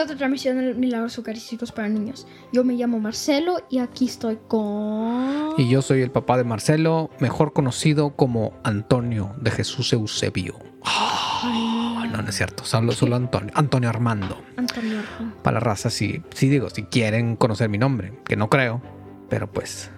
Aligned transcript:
a 0.00 0.04
otra 0.04 0.16
transmisión 0.16 0.58
de 0.58 0.74
Milagros 0.74 1.16
Eucarísticos 1.18 1.72
para 1.72 1.88
Niños. 1.88 2.26
Yo 2.52 2.64
me 2.64 2.74
llamo 2.74 2.98
Marcelo 2.98 3.58
y 3.68 3.78
aquí 3.78 4.06
estoy 4.06 4.38
con... 4.48 5.54
Y 5.58 5.68
yo 5.68 5.82
soy 5.82 6.00
el 6.02 6.10
papá 6.10 6.36
de 6.36 6.44
Marcelo, 6.44 7.10
mejor 7.20 7.52
conocido 7.52 8.16
como 8.16 8.54
Antonio 8.64 9.34
de 9.38 9.50
Jesús 9.50 9.92
Eusebio. 9.92 10.58
No, 12.10 12.22
no 12.22 12.28
es 12.28 12.34
cierto, 12.34 12.64
hablo 12.72 12.92
solo 12.92 13.16
Antonio. 13.16 13.52
Antonio 13.54 13.88
Armando. 13.88 14.42
Antonio. 14.56 14.98
Para 15.42 15.54
la 15.54 15.60
raza, 15.60 15.90
sí, 15.90 16.22
sí 16.34 16.48
digo, 16.48 16.70
si 16.70 16.84
quieren 16.84 17.36
conocer 17.36 17.68
mi 17.68 17.78
nombre, 17.78 18.18
que 18.24 18.36
no 18.36 18.48
creo, 18.48 18.82
pero 19.28 19.50
pues 19.50 19.90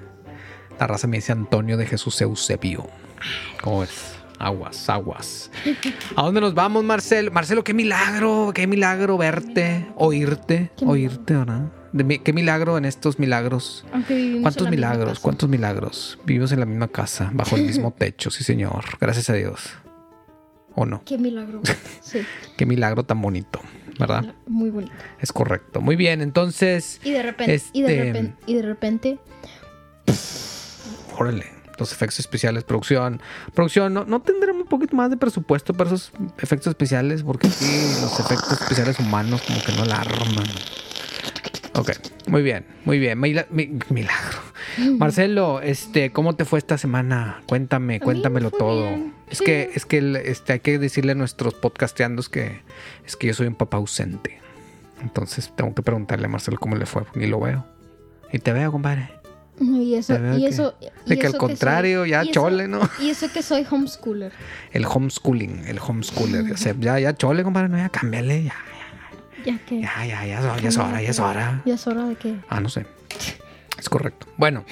la 0.79 0.87
raza 0.87 1.07
me 1.07 1.19
dice 1.19 1.33
Antonio 1.33 1.77
de 1.77 1.87
Jesús 1.87 2.21
Eusebio. 2.21 2.89
¿Cómo 3.63 3.85
es? 3.85 4.17
Aguas, 4.43 4.91
aguas. 4.91 5.53
¿A 6.17 6.23
dónde 6.25 6.41
nos 6.41 6.53
vamos, 6.53 6.83
Marcelo? 6.83 7.31
Marcelo, 7.31 7.63
qué 7.63 7.75
milagro, 7.75 8.51
qué 8.53 8.67
milagro 8.67 9.17
verte, 9.17 9.87
oírte, 9.95 10.73
oírte, 10.85 11.37
¿verdad? 11.37 11.71
qué 12.25 12.33
milagro 12.33 12.77
en 12.77 12.85
estos 12.85 13.21
milagros. 13.21 13.85
¿Cuántos 14.43 14.69
milagros? 14.69 15.21
¿Cuántos 15.21 15.49
milagros? 15.49 16.19
Vivimos 16.27 16.51
en 16.51 16.59
la 16.59 16.67
misma 16.67 16.89
casa, 16.89 17.31
bajo 17.33 17.55
el 17.55 17.63
mismo 17.63 17.93
techo, 17.97 18.33
sí, 18.33 18.43
señor. 18.43 18.85
Gracias 19.01 19.31
a 19.31 19.35
Dios. 19.35 19.75
¿O 20.75 20.87
no? 20.87 21.05
Qué 21.05 21.19
milagro. 21.19 21.61
Sí. 22.01 22.23
qué 22.57 22.67
milagro 22.67 23.05
tan 23.05 23.23
bonito, 23.23 23.61
¿verdad? 23.97 24.35
Muy 24.49 24.71
bonito. 24.71 24.93
Es 25.21 25.33
correcto. 25.33 25.81
Muy 25.81 25.95
bien, 25.95 26.21
entonces. 26.21 27.01
Y 27.05 27.13
de 27.13 27.23
repente. 27.23 27.63
Y 27.73 27.83
de 27.83 27.89
este, 27.93 28.05
repente. 28.05 28.45
Y 28.47 28.55
de 28.55 28.63
repente. 28.63 29.19
Órale 31.17 31.62
los 31.83 31.93
efectos 31.93 32.21
especiales, 32.21 32.65
producción. 32.65 33.21
Producción, 33.55 33.95
¿no, 33.95 34.05
no 34.05 34.21
tendremos 34.21 34.63
un 34.63 34.69
poquito 34.69 34.97
más 34.97 35.11
de 35.11 35.17
presupuesto 35.17 35.75
para 35.75 35.91
esos 35.91 36.13
efectos 36.39 36.69
especiales? 36.69 37.23
Porque 37.23 37.49
sí, 37.49 38.01
los 38.01 38.19
efectos 38.21 38.61
especiales 38.61 38.99
humanos 38.99 39.43
como 39.43 39.63
que 39.63 39.73
no 39.73 39.85
la 39.85 39.97
arman. 39.97 40.47
Ok, 41.75 41.93
muy 42.27 42.43
bien, 42.43 42.67
muy 42.85 42.99
bien. 42.99 43.19
milagro. 43.19 44.39
Marcelo, 44.99 45.61
este, 45.63 46.13
¿cómo 46.13 46.35
te 46.35 46.45
fue 46.45 46.59
esta 46.59 46.77
semana? 46.77 47.43
Cuéntame, 47.47 47.99
cuéntamelo 48.01 48.51
todo. 48.51 48.91
Es 49.31 49.41
que, 49.41 49.71
es 49.75 49.87
que 49.87 50.23
este, 50.27 50.55
hay 50.55 50.61
que 50.61 50.79
decirle 50.79 51.13
a 51.13 51.15
nuestros 51.15 51.55
podcasteandos 51.55 52.29
que 52.29 52.61
es 53.07 53.17
que 53.17 53.29
yo 53.29 53.35
soy 53.35 53.47
un 53.47 53.55
papá 53.55 53.79
ausente. 53.79 54.39
Entonces 55.01 55.53
tengo 55.57 55.75
que 55.75 55.83
preguntarle 55.83 56.27
a 56.27 56.29
Marcelo 56.29 56.59
cómo 56.59 56.77
le 56.77 56.87
fue, 56.87 57.05
ni 57.15 57.27
lo 57.27 57.41
veo. 57.41 57.65
Y 58.33 58.39
te 58.39 58.53
veo, 58.53 58.71
compadre. 58.71 59.22
Y 59.63 59.95
eso, 59.95 60.19
y 60.37 60.47
eso. 60.47 60.75
de 61.07 61.19
que 61.19 61.27
al 61.27 61.37
contrario, 61.37 62.05
ya 62.05 62.25
chole, 62.31 62.69
¿no? 62.69 62.81
Y 63.01 63.11
eso 63.11 63.31
que 63.33 63.43
soy 63.43 63.67
homeschooler. 63.71 64.33
El 64.73 64.85
homeschooling, 64.87 65.65
el 65.67 65.79
homeschooler. 65.79 66.55
ya, 66.81 66.99
ya 66.99 67.15
chole, 67.15 67.43
compadre, 67.45 67.69
no, 67.69 67.79
ya 67.79 67.89
cámbiale, 67.89 68.45
ya. 68.45 68.55
¿Ya 69.45 69.59
qué? 69.67 69.81
Ya, 69.81 70.07
ya, 70.07 70.25
ya, 70.27 70.57
ya, 70.61 70.69
es 70.69 70.77
hora, 70.77 71.03
ya 71.03 71.11
es 71.11 71.19
hora. 71.19 71.63
¿Ya 71.65 71.75
es 71.75 71.87
hora 71.87 72.07
de 72.07 72.15
qué? 72.17 72.37
Ah, 72.49 72.61
no 72.61 72.69
sé. 72.69 72.87
Es 73.79 73.89
correcto. 73.89 74.27
Bueno, 74.37 74.65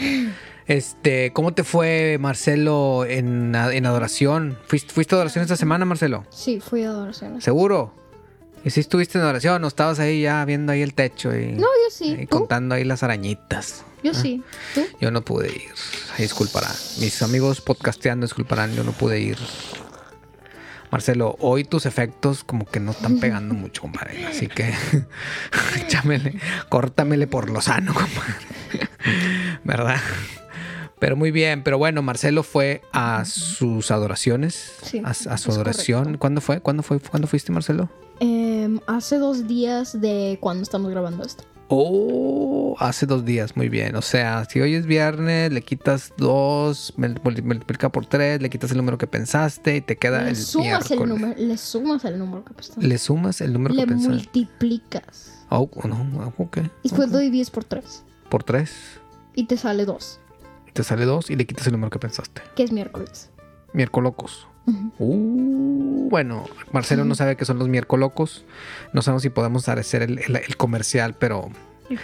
este, 0.66 1.32
¿cómo 1.32 1.52
te 1.52 1.64
fue, 1.64 2.18
Marcelo, 2.20 3.04
en, 3.04 3.54
en 3.54 3.86
adoración? 3.86 4.56
¿Fuiste, 4.66 4.92
¿Fuiste 4.92 5.14
a 5.14 5.16
adoración 5.16 5.42
esta 5.42 5.56
semana, 5.56 5.84
Marcelo? 5.84 6.24
Sí, 6.30 6.60
fui 6.60 6.84
a 6.84 6.90
adoración. 6.90 7.40
¿Seguro? 7.40 7.99
¿Y 8.64 8.70
si 8.70 8.80
estuviste 8.80 9.18
en 9.18 9.24
adoración 9.24 9.64
o 9.64 9.68
estabas 9.68 9.98
ahí 10.00 10.22
ya 10.22 10.44
viendo 10.44 10.72
ahí 10.72 10.82
el 10.82 10.94
techo 10.94 11.34
y, 11.36 11.52
no, 11.52 11.62
yo 11.62 11.90
sí. 11.90 12.16
y 12.20 12.26
contando 12.26 12.74
ahí 12.74 12.84
las 12.84 13.02
arañitas? 13.02 13.84
Yo 14.02 14.14
sí. 14.14 14.42
¿Tú? 14.74 14.82
Yo 15.00 15.10
no 15.10 15.22
pude 15.22 15.48
ir. 15.48 15.70
Disculparán. 16.18 16.72
Mis 17.00 17.22
amigos 17.22 17.60
podcasteando 17.60 18.26
disculparán, 18.26 18.74
yo 18.74 18.84
no 18.84 18.92
pude 18.92 19.20
ir. 19.20 19.38
Marcelo, 20.90 21.36
hoy 21.38 21.64
tus 21.64 21.86
efectos 21.86 22.42
como 22.42 22.66
que 22.66 22.80
no 22.80 22.90
están 22.90 23.20
pegando 23.20 23.54
mucho, 23.54 23.82
compadre. 23.82 24.26
Así 24.26 24.48
que 24.48 24.74
échamele, 25.76 26.38
córtamele 26.68 27.26
por 27.26 27.50
lo 27.50 27.60
sano, 27.60 27.94
compadre. 27.94 28.88
¿Verdad? 29.64 30.00
Pero 31.00 31.16
muy 31.16 31.30
bien, 31.30 31.62
pero 31.64 31.78
bueno, 31.78 32.02
Marcelo 32.02 32.42
fue 32.42 32.82
a 32.92 33.24
sus 33.24 33.90
adoraciones, 33.90 34.74
sí, 34.82 35.00
a, 35.02 35.14
su 35.14 35.50
adoración. 35.50 36.18
¿Cuándo 36.18 36.42
fue? 36.42 36.60
¿Cuándo 36.60 36.82
fue? 36.82 37.00
¿Cuándo 37.00 37.26
fuiste, 37.26 37.50
Marcelo? 37.52 37.88
Em, 38.20 38.80
hace 38.86 39.16
dos 39.16 39.48
días 39.48 39.98
de 39.98 40.36
cuando 40.42 40.62
estamos 40.62 40.90
grabando 40.90 41.24
esto. 41.24 41.44
Oh, 41.68 42.76
hace 42.80 43.06
dos 43.06 43.24
días, 43.24 43.56
muy 43.56 43.70
bien. 43.70 43.96
O 43.96 44.02
sea, 44.02 44.44
si 44.44 44.60
hoy 44.60 44.74
es 44.74 44.84
viernes, 44.84 45.50
le 45.50 45.62
quitas 45.62 46.12
dos, 46.18 46.92
multiplica 46.98 47.88
por 47.88 48.04
tres, 48.04 48.42
le 48.42 48.50
quitas 48.50 48.70
el 48.72 48.76
número 48.76 48.98
que 48.98 49.06
pensaste 49.06 49.76
y 49.76 49.80
te 49.80 49.96
queda 49.96 50.24
le 50.24 50.30
el 50.30 50.36
sumas 50.36 50.90
el 50.90 51.08
número, 51.08 51.34
Le 51.38 51.56
sumas 51.56 52.04
el 52.04 52.18
número 52.18 52.44
que 52.44 52.52
pensaste. 52.52 52.86
Le 52.86 52.98
sumas 52.98 53.40
el 53.40 53.54
número 53.54 53.74
que 53.74 53.86
pensaste. 53.86 54.08
Le 54.08 54.16
multiplicas. 54.16 55.46
Oh, 55.48 55.70
no, 55.84 56.34
ok. 56.36 56.58
Y 56.82 56.88
después 56.90 57.10
lo 57.10 57.18
divides 57.18 57.50
por 57.50 57.64
tres. 57.64 58.02
¿Por 58.28 58.44
tres? 58.44 58.72
Y 59.34 59.44
te 59.44 59.56
sale 59.56 59.86
dos. 59.86 60.20
Te 60.72 60.82
sale 60.82 61.04
dos 61.04 61.30
y 61.30 61.36
le 61.36 61.46
quitas 61.46 61.66
el 61.66 61.72
número 61.72 61.90
que 61.90 61.98
pensaste. 61.98 62.42
Que 62.56 62.62
es 62.62 62.72
miércoles. 62.72 63.30
Miércoles. 63.72 64.46
uh, 64.98 66.08
bueno, 66.10 66.44
Marcelo 66.72 67.04
no 67.04 67.14
sabe 67.14 67.36
qué 67.36 67.44
son 67.44 67.58
los 67.58 67.68
miércoles. 67.68 68.44
No 68.92 69.02
sabemos 69.02 69.22
si 69.22 69.30
podemos 69.30 69.68
hacer 69.68 70.02
el, 70.02 70.18
el, 70.18 70.56
comercial, 70.56 71.14
pero 71.18 71.50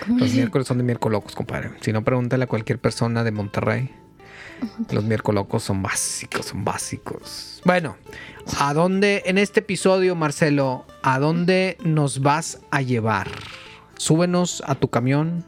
los 0.09 0.33
miércoles 0.33 0.67
son 0.67 0.79
de 0.79 0.85
miércoles, 0.85 1.21
compadre. 1.35 1.71
Si 1.81 1.93
no, 1.93 2.03
pregúntale 2.03 2.45
a 2.45 2.47
cualquier 2.47 2.79
persona 2.79 3.25
de 3.25 3.31
Monterrey. 3.31 3.91
Los 4.91 5.05
miércoles 5.05 5.45
son 5.59 5.83
básicos, 5.83 6.47
son 6.47 6.65
básicos. 6.65 7.61
Bueno, 7.65 7.97
¿a 8.59 8.73
dónde 8.73 9.23
en 9.27 9.39
este 9.39 9.61
episodio, 9.61 10.15
Marcelo, 10.15 10.87
a 11.03 11.19
dónde 11.19 11.77
nos 11.85 12.21
vas 12.21 12.61
a 12.71 12.81
llevar? 12.81 13.29
Súbenos 13.97 14.63
a 14.67 14.75
tu 14.75 14.89
camión 14.89 15.45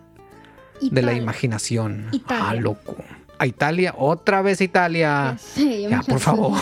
de 0.80 1.02
la 1.02 1.12
imaginación. 1.14 2.08
Italia. 2.12 2.44
Ah, 2.50 2.54
loco. 2.54 2.96
A 3.38 3.46
Italia, 3.46 3.94
otra 3.96 4.42
vez 4.42 4.60
Italia. 4.60 5.36
ya, 5.56 6.02
por 6.02 6.18
favor. 6.20 6.58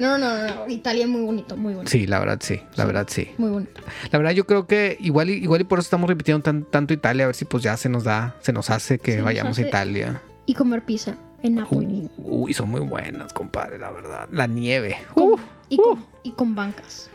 No, 0.00 0.18
no, 0.18 0.36
no, 0.46 0.68
Italia 0.68 1.04
es 1.04 1.08
muy 1.08 1.22
bonito, 1.22 1.56
muy 1.56 1.74
bonito. 1.74 1.90
Sí, 1.90 2.06
la 2.06 2.18
verdad 2.18 2.38
sí, 2.42 2.60
la 2.76 2.84
verdad 2.84 3.06
sí. 3.08 3.30
Muy 3.38 3.50
bonito. 3.50 3.80
La 4.10 4.18
verdad 4.18 4.32
yo 4.32 4.44
creo 4.46 4.66
que 4.66 4.96
igual 5.00 5.30
y, 5.30 5.34
igual 5.34 5.60
y 5.60 5.64
por 5.64 5.78
eso 5.78 5.86
estamos 5.86 6.08
repitiendo 6.08 6.42
tanto 6.64 6.92
Italia, 6.92 7.24
a 7.24 7.26
ver 7.28 7.36
si 7.36 7.44
pues 7.44 7.62
ya 7.62 7.76
se 7.76 7.88
nos 7.88 8.04
da, 8.04 8.34
se 8.40 8.52
nos 8.52 8.70
hace 8.70 8.98
que 8.98 9.22
vayamos 9.22 9.58
a 9.58 9.62
Italia. 9.62 10.20
Y 10.46 10.54
comer 10.54 10.84
pizza 10.84 11.14
en 11.42 11.54
Napoli. 11.54 12.10
uy, 12.18 12.52
son 12.52 12.70
muy 12.70 12.80
buenas, 12.80 13.32
compadre, 13.32 13.78
la 13.78 13.90
verdad. 13.92 14.28
La 14.32 14.46
nieve. 14.46 14.96
y, 15.68 15.76
con, 15.76 16.04
y 16.24 16.32
con 16.32 16.54
bancas 16.54 17.08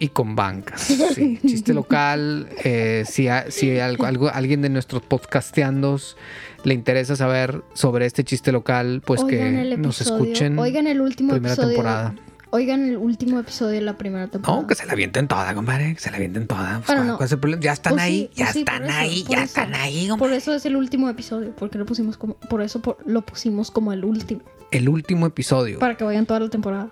y 0.00 0.08
con 0.08 0.34
bancas. 0.34 0.88
Sí. 1.14 1.38
Chiste 1.44 1.74
local. 1.74 2.48
Eh, 2.64 3.04
si, 3.06 3.28
si 3.48 3.78
algo, 3.78 4.28
alguien 4.28 4.62
de 4.62 4.68
nuestros 4.68 5.02
podcasteandos 5.02 6.16
le 6.64 6.74
interesa 6.74 7.16
saber 7.16 7.62
sobre 7.74 8.06
este 8.06 8.24
chiste 8.24 8.52
local, 8.52 9.02
pues 9.04 9.24
que 9.24 9.76
nos 9.76 10.00
escuchen. 10.00 10.58
Oigan 10.58 10.86
el 10.86 11.00
último 11.00 11.32
primera 11.32 11.54
episodio. 11.54 11.74
Temporada. 11.74 12.14
Oigan 12.52 12.88
el 12.88 12.96
último 12.96 13.38
episodio 13.38 13.74
de 13.74 13.80
la 13.80 13.96
primera 13.96 14.28
temporada. 14.28 14.62
No, 14.62 14.66
que 14.66 14.74
se 14.74 14.86
la 14.86 14.92
avienten 14.92 15.28
toda, 15.28 15.54
compadre. 15.54 15.94
Que 15.94 16.00
se 16.00 16.10
la 16.10 16.16
avienten 16.16 16.46
toda. 16.46 16.82
Pues, 17.18 17.36
ya 17.60 17.72
están 17.72 17.94
pues 17.94 18.02
ahí, 18.02 18.30
ya 18.34 18.46
están 18.46 18.90
ahí, 18.90 19.24
ya 19.28 19.42
están 19.44 19.74
ahí. 19.74 20.08
Por 20.18 20.32
eso 20.32 20.54
es 20.54 20.64
el 20.66 20.76
último 20.76 21.08
episodio, 21.08 21.54
porque 21.56 21.78
lo 21.78 21.86
pusimos 21.86 22.16
como, 22.16 22.34
por 22.34 22.62
eso 22.62 22.80
lo 23.04 23.22
pusimos 23.22 23.70
como 23.70 23.92
el 23.92 24.04
último. 24.04 24.42
El 24.70 24.88
último 24.88 25.26
episodio. 25.26 25.78
Para 25.78 25.96
que 25.96 26.04
vayan 26.04 26.26
toda 26.26 26.40
la 26.40 26.48
temporada. 26.48 26.90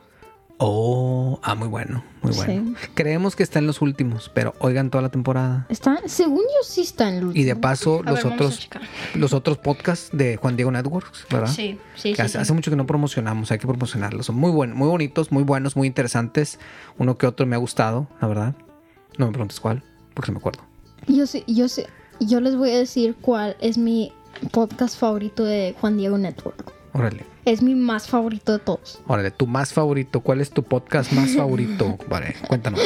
Oh, 0.60 1.38
ah, 1.44 1.54
muy 1.54 1.68
bueno, 1.68 2.02
muy 2.20 2.34
bueno. 2.34 2.74
Creemos 2.94 3.36
que 3.36 3.44
está 3.44 3.60
en 3.60 3.68
los 3.68 3.80
últimos, 3.80 4.28
pero 4.34 4.54
oigan 4.58 4.90
toda 4.90 5.02
la 5.02 5.08
temporada. 5.08 5.66
Está, 5.68 6.00
según 6.06 6.40
yo 6.40 6.64
sí 6.64 6.80
está 6.80 7.08
en 7.08 7.14
el 7.14 7.24
último. 7.26 7.40
Y 7.40 7.46
de 7.46 7.54
paso, 7.54 8.02
los 8.02 8.24
otros 8.24 8.68
los 9.14 9.32
otros 9.32 9.58
podcasts 9.58 10.10
de 10.12 10.36
Juan 10.36 10.56
Diego 10.56 10.72
Networks, 10.72 11.26
¿verdad? 11.30 11.46
Sí, 11.46 11.78
sí, 11.94 12.12
sí, 12.12 12.20
hace, 12.20 12.52
mucho 12.52 12.72
que 12.72 12.76
no 12.76 12.86
promocionamos, 12.86 13.52
hay 13.52 13.58
que 13.58 13.68
promocionarlos. 13.68 14.26
Son 14.26 14.34
muy 14.34 14.50
buenos, 14.50 14.76
muy 14.76 14.88
bonitos, 14.88 15.30
muy 15.30 15.44
buenos, 15.44 15.76
muy 15.76 15.86
interesantes. 15.86 16.58
Uno 16.98 17.16
que 17.18 17.28
otro 17.28 17.46
me 17.46 17.54
ha 17.54 17.58
gustado, 17.60 18.08
la 18.20 18.26
verdad. 18.26 18.54
No 19.16 19.26
me 19.26 19.32
preguntes 19.32 19.60
cuál, 19.60 19.84
porque 20.14 20.32
no 20.32 20.34
me 20.34 20.40
acuerdo. 20.40 20.62
Yo 21.06 21.28
sé, 21.28 21.44
yo 21.46 21.68
sé, 21.68 21.86
yo 22.18 22.40
les 22.40 22.56
voy 22.56 22.70
a 22.70 22.78
decir 22.78 23.14
cuál 23.20 23.56
es 23.60 23.78
mi 23.78 24.12
podcast 24.50 24.98
favorito 24.98 25.44
de 25.44 25.76
Juan 25.80 25.96
Diego 25.96 26.18
Network. 26.18 26.72
Órale. 26.94 27.37
Es 27.48 27.62
mi 27.62 27.74
más 27.74 28.08
favorito 28.08 28.52
de 28.52 28.58
todos. 28.58 29.00
Órale, 29.06 29.30
tu 29.30 29.46
más 29.46 29.72
favorito. 29.72 30.20
¿Cuál 30.20 30.42
es 30.42 30.50
tu 30.50 30.64
podcast 30.64 31.12
más 31.12 31.34
favorito? 31.34 31.96
Vale, 32.10 32.36
cuéntanos. 32.46 32.78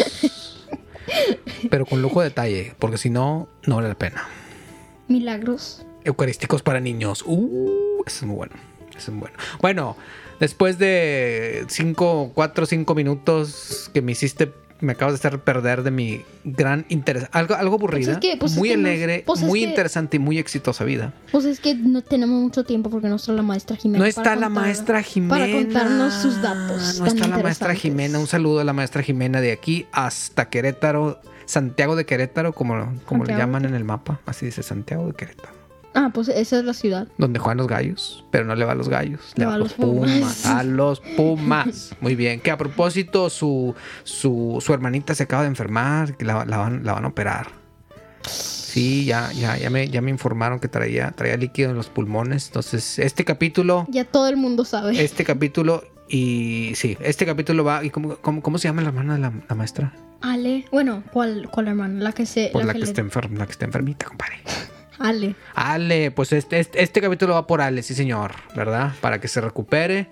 Pero 1.69 1.85
con 1.85 2.01
lujo 2.01 2.21
de 2.21 2.29
detalle, 2.29 2.77
porque 2.79 2.97
si 2.97 3.11
no, 3.11 3.49
no 3.67 3.75
vale 3.75 3.89
la 3.89 3.99
pena. 3.99 4.23
Milagros. 5.09 5.85
Eucarísticos 6.05 6.63
para 6.63 6.79
niños. 6.79 7.25
Uh, 7.27 8.05
ese 8.07 8.19
es 8.19 8.23
muy 8.23 8.37
bueno. 8.37 8.55
Ese 8.91 8.99
es 8.99 9.09
muy 9.09 9.23
bueno. 9.23 9.37
Bueno, 9.61 9.97
después 10.39 10.79
de 10.79 11.65
cinco, 11.67 12.31
cuatro, 12.33 12.65
cinco 12.65 12.95
minutos 12.95 13.91
que 13.93 14.01
me 14.01 14.13
hiciste 14.13 14.53
me 14.83 14.93
acabas 14.93 15.15
de 15.15 15.29
hacer 15.29 15.41
perder 15.41 15.83
de 15.83 15.91
mi 15.91 16.23
gran 16.45 16.85
interés. 16.89 17.27
Algo, 17.33 17.55
algo 17.55 17.77
aburrida, 17.77 18.19
pues 18.21 18.37
pues 18.39 18.57
muy 18.57 18.73
alegre, 18.73 19.23
pues 19.25 19.41
muy 19.41 19.63
interesante 19.63 20.17
y 20.17 20.21
muy 20.21 20.39
exitosa 20.39 20.85
vida. 20.85 21.15
Pues 21.31 21.45
es 21.45 21.61
que 21.61 21.75
no 21.75 22.03
tenemos 22.03 22.41
mucho 22.41 22.65
tiempo 22.65 22.91
porque 22.91 23.09
no 23.09 23.17
está 23.17 23.33
la 23.33 23.43
maestra 23.43 23.77
Jimena. 23.77 24.01
No 24.01 24.05
está 24.05 24.37
la 24.37 24.49
maestra 24.49 25.03
Jimena. 25.03 25.39
Para 25.39 25.53
contarnos 25.53 26.15
sus 26.15 26.43
datos. 26.43 26.99
No 27.01 27.07
está 27.07 27.29
la 27.29 27.39
maestra 27.39 27.75
Jimena. 27.75 28.19
Un 28.19 28.27
saludo 28.27 28.61
a 28.61 28.65
la 28.65 28.73
maestra 28.73 29.03
Jimena 29.03 29.41
de 29.41 29.53
aquí 29.53 29.87
hasta 29.93 30.49
Querétaro. 30.49 31.21
Santiago 31.45 31.97
de 31.97 32.07
Querétaro, 32.07 32.53
como, 32.53 32.95
como 33.05 33.25
le 33.25 33.37
llaman 33.37 33.65
en 33.65 33.75
el 33.75 33.85
mapa. 33.85 34.21
Así 34.27 34.47
dice 34.47 34.63
Santiago 34.63 35.07
de 35.07 35.13
Querétaro. 35.15 35.62
Ah, 35.95 36.11
pues 36.15 36.29
esa 36.29 36.59
es 36.59 36.65
la 36.65 36.73
ciudad. 36.75 37.07
Donde 37.19 37.39
juegan 37.39 37.59
los 37.59 37.67
gallos, 37.69 38.25
pero 38.31 38.45
no 38.45 38.55
le 38.55 38.65
va 38.65 38.73
a 38.73 38.75
los 38.75 38.89
gallos, 38.89 39.21
le, 39.37 39.41
Le 39.41 39.47
va 39.47 39.55
a 39.55 39.59
los 39.59 39.75
pumas. 39.75 40.47
A 40.47 40.63
los 40.65 41.01
pumas. 41.01 41.95
Muy 42.01 42.15
bien. 42.15 42.41
Que 42.41 42.51
a 42.51 42.57
propósito, 42.57 43.29
su, 43.31 43.75
su, 44.05 44.59
su 44.61 44.73
hermanita 44.73 45.15
se 45.15 45.25
acaba 45.25 45.43
de 45.43 45.49
enfermar, 45.49 46.17
que 46.17 46.25
la, 46.25 46.45
la 46.47 46.57
van, 46.59 46.85
la 46.85 46.95
van 46.95 47.05
a 47.05 47.09
operar. 47.09 47.49
Sí, 48.27 49.05
ya, 49.05 49.31
ya, 49.33 49.59
ya 49.59 49.69
me, 49.69 49.89
ya 49.91 50.01
me 50.01 50.11
informaron 50.11 50.59
que 50.59 50.69
traía, 50.69 51.11
traía 51.11 51.37
líquido 51.37 51.71
en 51.71 51.77
los 51.77 51.89
pulmones. 51.91 52.47
Entonces, 52.47 52.99
este 52.99 53.25
capítulo, 53.25 53.87
Ya 53.91 54.05
todo 54.05 54.29
el 54.29 54.37
mundo 54.37 54.65
sabe. 54.65 55.03
este 55.05 55.25
capítulo, 55.25 55.85
y 56.09 56.73
sí, 56.75 56.97
este 57.01 57.27
capítulo 57.27 57.65
va. 57.65 57.85
¿Y 57.85 57.91
cómo, 57.91 58.17
cómo, 58.17 58.41
cómo 58.43 58.57
se 58.59 58.69
llama 58.69 58.81
la 58.83 58.89
hermana 58.89 59.15
de 59.15 59.21
la, 59.21 59.33
la 59.49 59.55
maestra? 59.55 59.93
Ale. 60.23 60.65
Bueno, 60.73 61.03
¿cuál, 61.13 61.49
cuál 61.51 61.69
hermana? 61.69 62.01
La 62.03 62.13
que 62.13 62.25
se. 62.25 62.49
Por 62.51 62.65
la, 62.65 62.73
que, 62.73 62.79
le- 62.79 62.85
está 62.87 63.01
enferma, 63.03 63.41
la 63.41 63.47
que 63.47 63.53
está 63.53 63.67
enfermita, 63.67 64.07
compadre. 64.07 64.37
Ale. 65.03 65.35
Ale, 65.55 66.11
pues 66.11 66.33
este, 66.33 66.61
este, 66.61 66.83
este 66.83 67.01
capítulo 67.01 67.35
va 67.35 67.47
por 67.47 67.61
Ale, 67.61 67.83
sí 67.83 67.95
señor, 67.95 68.33
¿verdad? 68.55 68.93
Para 69.01 69.21
que 69.21 69.29
se 69.29 69.41
recupere 69.41 70.09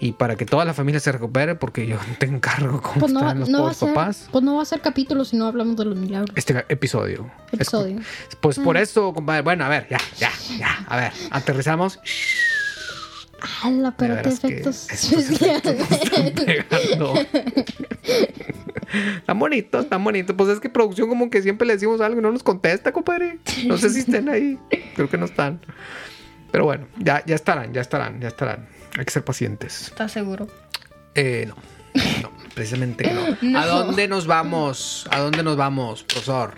y 0.00 0.12
para 0.12 0.36
que 0.36 0.44
toda 0.46 0.64
la 0.64 0.74
familia 0.74 1.00
se 1.00 1.12
recupere, 1.12 1.54
porque 1.54 1.86
yo 1.86 1.96
tengo 2.18 2.36
encargo 2.36 2.80
cómo 2.82 3.00
Pues 3.00 3.12
no, 3.12 3.34
los 3.34 3.48
no 3.48 3.58
pobres 3.58 3.76
ser, 3.76 3.88
papás. 3.94 4.28
pues 4.30 4.44
no 4.44 4.56
va 4.56 4.62
a 4.62 4.66
ser 4.66 4.80
capítulo 4.80 5.24
si 5.24 5.36
no 5.36 5.46
hablamos 5.46 5.76
de 5.76 5.84
los 5.84 5.96
milagros. 5.96 6.30
Este 6.36 6.64
episodio. 6.68 7.30
Es- 7.52 7.54
Episodio. 7.60 8.00
pues 8.40 8.58
por 8.58 8.76
Mm. 8.76 8.82
eso, 8.82 9.12
compadre. 9.12 9.42
Bueno, 9.42 9.64
a 9.64 9.68
ver, 9.68 9.86
ya, 9.90 9.98
ya, 10.18 10.30
ya. 10.58 10.84
A 10.88 10.96
ver, 10.96 11.12
aterrizamos. 11.30 11.98
Ala, 13.62 13.94
pero 13.96 14.20
qué 14.22 14.28
efectos 14.28 14.90
están 14.90 15.18
especiales. 15.20 15.86
pegando. 16.34 17.14
Están 19.16 19.38
bonitos, 19.38 19.84
están 19.84 20.04
bonitos. 20.04 20.36
Pues 20.36 20.50
es 20.50 20.60
que 20.60 20.68
producción 20.68 21.08
como 21.08 21.30
que 21.30 21.40
siempre 21.42 21.66
le 21.66 21.74
decimos 21.74 22.00
algo 22.00 22.20
y 22.20 22.22
no 22.22 22.30
nos 22.30 22.42
contesta, 22.42 22.92
compadre. 22.92 23.38
No 23.66 23.78
sé 23.78 23.88
si 23.90 24.00
estén 24.00 24.28
ahí. 24.28 24.58
Creo 24.94 25.08
que 25.08 25.16
no 25.16 25.24
están. 25.24 25.60
Pero 26.50 26.64
bueno, 26.64 26.86
ya, 26.98 27.24
ya 27.24 27.34
estarán, 27.34 27.72
ya 27.72 27.80
estarán, 27.80 28.20
ya 28.20 28.28
estarán. 28.28 28.68
Hay 28.98 29.04
que 29.06 29.10
ser 29.10 29.24
pacientes. 29.24 29.88
¿Estás 29.88 30.12
seguro? 30.12 30.46
Eh, 31.14 31.46
no. 31.48 31.54
No, 32.22 32.30
precisamente 32.54 33.10
no. 33.12 33.36
No. 33.42 33.58
¿A 33.58 33.66
dónde 33.66 34.08
nos 34.08 34.26
vamos? 34.26 35.08
¿A 35.10 35.20
dónde 35.20 35.42
nos 35.42 35.56
vamos, 35.56 36.02
profesor? 36.02 36.54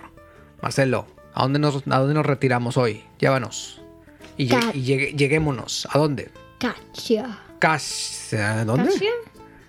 Marcelo, 0.61 1.07
¿a 1.33 1.43
dónde 1.43 1.59
nos, 1.59 1.83
a 1.87 1.99
dónde 1.99 2.13
nos 2.13 2.25
retiramos 2.25 2.75
hoy? 2.75 3.03
Llévanos. 3.19 3.81
Y, 4.37 4.53
y 4.73 4.81
lleguémonos. 5.15 5.87
¿A 5.91 5.97
dónde? 5.97 6.29
Cacia. 6.73 7.37
Casia. 7.59 8.65
¿Dónde? 8.65 8.85
¿Cacia? 8.91 9.09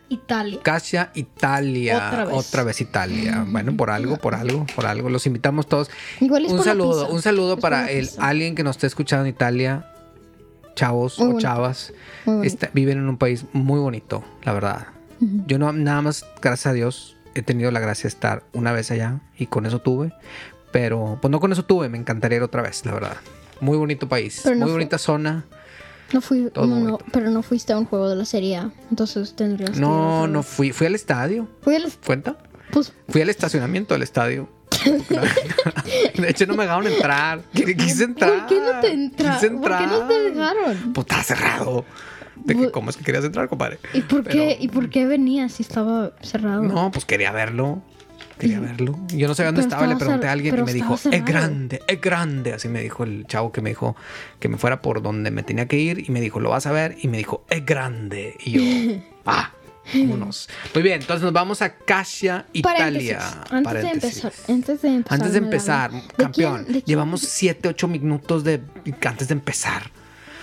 Italia. 0.08 0.60
Casia, 0.62 1.10
Italia. 1.14 1.96
Otra 2.08 2.24
vez. 2.26 2.34
Otra 2.34 2.62
vez 2.62 2.80
Italia. 2.80 3.44
Bueno, 3.48 3.76
por 3.76 3.90
algo, 3.90 4.16
por 4.16 4.34
algo, 4.34 4.64
por 4.74 4.86
algo. 4.86 5.10
Los 5.10 5.26
invitamos 5.26 5.66
todos. 5.66 5.90
Igual 6.20 6.46
es 6.46 6.52
Un 6.52 6.58
por 6.58 6.66
la 6.66 6.72
saludo, 6.72 7.00
pizza. 7.02 7.14
un 7.14 7.22
saludo 7.22 7.54
Es 7.54 7.60
para 7.60 7.90
el, 7.90 8.08
alguien 8.18 8.54
que 8.54 8.62
nos 8.62 8.76
esté 8.76 8.86
escuchando 8.86 9.24
en 9.26 9.30
Italia. 9.34 9.92
Chavos 10.76 11.18
Muy 11.18 11.24
o 11.24 11.30
bonito. 11.32 11.48
chavas. 11.48 11.92
Está- 12.44 12.70
viven 12.72 12.98
en 12.98 13.08
un 13.08 13.16
país 13.16 13.44
muy 13.52 13.80
bonito, 13.80 14.22
la 14.44 14.52
verdad. 14.52 14.86
Yo 15.46 15.58
no, 15.58 15.72
nada 15.72 16.02
más, 16.02 16.26
gracias 16.42 16.66
a 16.66 16.72
Dios, 16.74 17.16
he 17.34 17.40
tenido 17.42 17.70
la 17.70 17.80
gracia 17.80 18.02
de 18.02 18.08
estar 18.08 18.44
una 18.52 18.72
vez 18.72 18.90
allá 18.90 19.20
y 19.38 19.46
con 19.46 19.64
eso 19.64 19.80
tuve. 19.80 20.12
Pero, 20.72 21.18
pues 21.22 21.30
no 21.32 21.40
con 21.40 21.50
eso 21.52 21.64
tuve, 21.64 21.88
me 21.88 21.96
encantaría 21.96 22.36
ir 22.36 22.42
otra 22.42 22.60
vez, 22.60 22.84
la 22.84 22.92
verdad. 22.92 23.16
Muy 23.60 23.78
bonito 23.78 24.06
país, 24.08 24.42
no 24.44 24.52
muy 24.52 24.60
fue- 24.64 24.72
bonita 24.72 24.98
zona. 24.98 25.46
No 26.12 26.20
fui, 26.20 26.50
no, 26.54 26.66
no, 26.66 26.98
pero 27.12 27.30
no 27.30 27.42
fuiste 27.42 27.72
a 27.72 27.78
un 27.78 27.84
juego 27.86 28.08
de 28.08 28.16
la 28.16 28.24
Serie 28.24 28.56
A. 28.56 28.70
Entonces 28.90 29.34
tendrías 29.34 29.70
que 29.72 29.80
No, 29.80 30.20
otra 30.20 30.32
no 30.32 30.42
fui, 30.42 30.72
fui 30.72 30.86
al 30.86 30.94
estadio, 30.94 31.48
Fui 31.62 31.74
al- 31.74 31.92
¿cuenta? 32.04 32.36
Pues, 32.70 32.92
Fui 33.08 33.20
al 33.22 33.28
estacionamiento 33.28 33.94
del 33.94 34.02
estadio. 34.02 34.48
de 36.18 36.30
hecho, 36.30 36.46
no 36.46 36.54
me 36.54 36.64
dejaron 36.64 36.86
entrar. 36.86 37.40
Quise 37.52 38.04
entrar. 38.04 38.38
¿por 38.40 38.46
qué 38.48 38.60
no 38.60 38.80
te 38.80 38.92
entra- 38.92 39.34
Quise 39.34 39.50
¿Por 39.50 39.76
qué 39.78 39.86
no 39.86 40.06
te 40.06 40.20
dejaron? 40.30 40.92
Pues 40.92 41.04
estaba 41.06 41.22
cerrado. 41.22 41.84
¿De 42.36 42.54
que, 42.54 42.70
¿Cómo 42.70 42.90
es 42.90 42.96
que 42.96 43.04
querías 43.04 43.24
entrar, 43.24 43.48
compadre? 43.48 43.78
¿Y 43.94 44.02
por 44.02 44.22
qué, 44.22 44.56
Pero- 44.58 44.62
¿y 44.64 44.68
por 44.68 44.90
qué 44.90 45.06
venías 45.06 45.52
si 45.54 45.62
estaba 45.62 46.12
cerrado? 46.20 46.62
No, 46.62 46.90
pues 46.90 47.04
quería 47.04 47.32
verlo. 47.32 47.82
Quería 48.38 48.60
verlo. 48.60 48.98
Yo 49.08 49.28
no 49.28 49.34
sé 49.34 49.44
dónde 49.44 49.62
estaba, 49.62 49.86
le 49.86 49.96
pregunté 49.96 50.28
a 50.28 50.32
alguien 50.32 50.58
y 50.58 50.62
me 50.62 50.72
dijo, 50.74 50.94
estaba 50.94 51.14
es 51.16 51.22
cerrado". 51.24 51.46
grande, 51.48 51.82
es 51.86 52.00
grande. 52.00 52.52
Así 52.52 52.68
me 52.68 52.82
dijo 52.82 53.04
el 53.04 53.26
chavo 53.26 53.50
que 53.52 53.60
me 53.62 53.70
dijo 53.70 53.96
que 54.40 54.48
me 54.48 54.58
fuera 54.58 54.82
por 54.82 55.00
donde 55.02 55.30
me 55.30 55.42
tenía 55.42 55.66
que 55.66 55.78
ir 55.78 56.04
y 56.08 56.12
me 56.12 56.20
dijo, 56.20 56.38
lo 56.40 56.50
vas 56.50 56.66
a 56.66 56.72
ver. 56.72 56.96
Y 57.00 57.08
me 57.08 57.16
dijo, 57.18 57.44
es 57.48 57.64
grande. 57.64 58.36
Y 58.44 58.50
yo, 58.50 59.02
ah, 59.26 59.52
vámonos. 59.94 60.48
Muy 60.74 60.82
bien, 60.82 61.00
entonces 61.00 61.22
nos 61.22 61.32
vamos 61.32 61.62
a 61.62 61.74
Casia, 61.76 62.44
Italia. 62.52 63.20
Paréntesis. 63.50 63.52
Antes 63.54 63.82
de 63.82 63.90
empezar, 63.90 64.32
antes 64.48 64.82
de 64.82 64.88
empezar. 64.88 65.14
Antes 65.18 65.32
de 65.32 65.38
empezar, 65.38 65.90
dan- 65.92 66.00
¿De 66.02 66.14
campeón, 66.24 66.54
quién- 66.56 66.66
de 66.66 66.72
quién? 66.72 66.84
llevamos 66.84 67.20
7, 67.22 67.68
8 67.68 67.88
minutos 67.88 68.44
de 68.44 68.60
antes 69.04 69.28
de 69.28 69.32
empezar. 69.34 69.90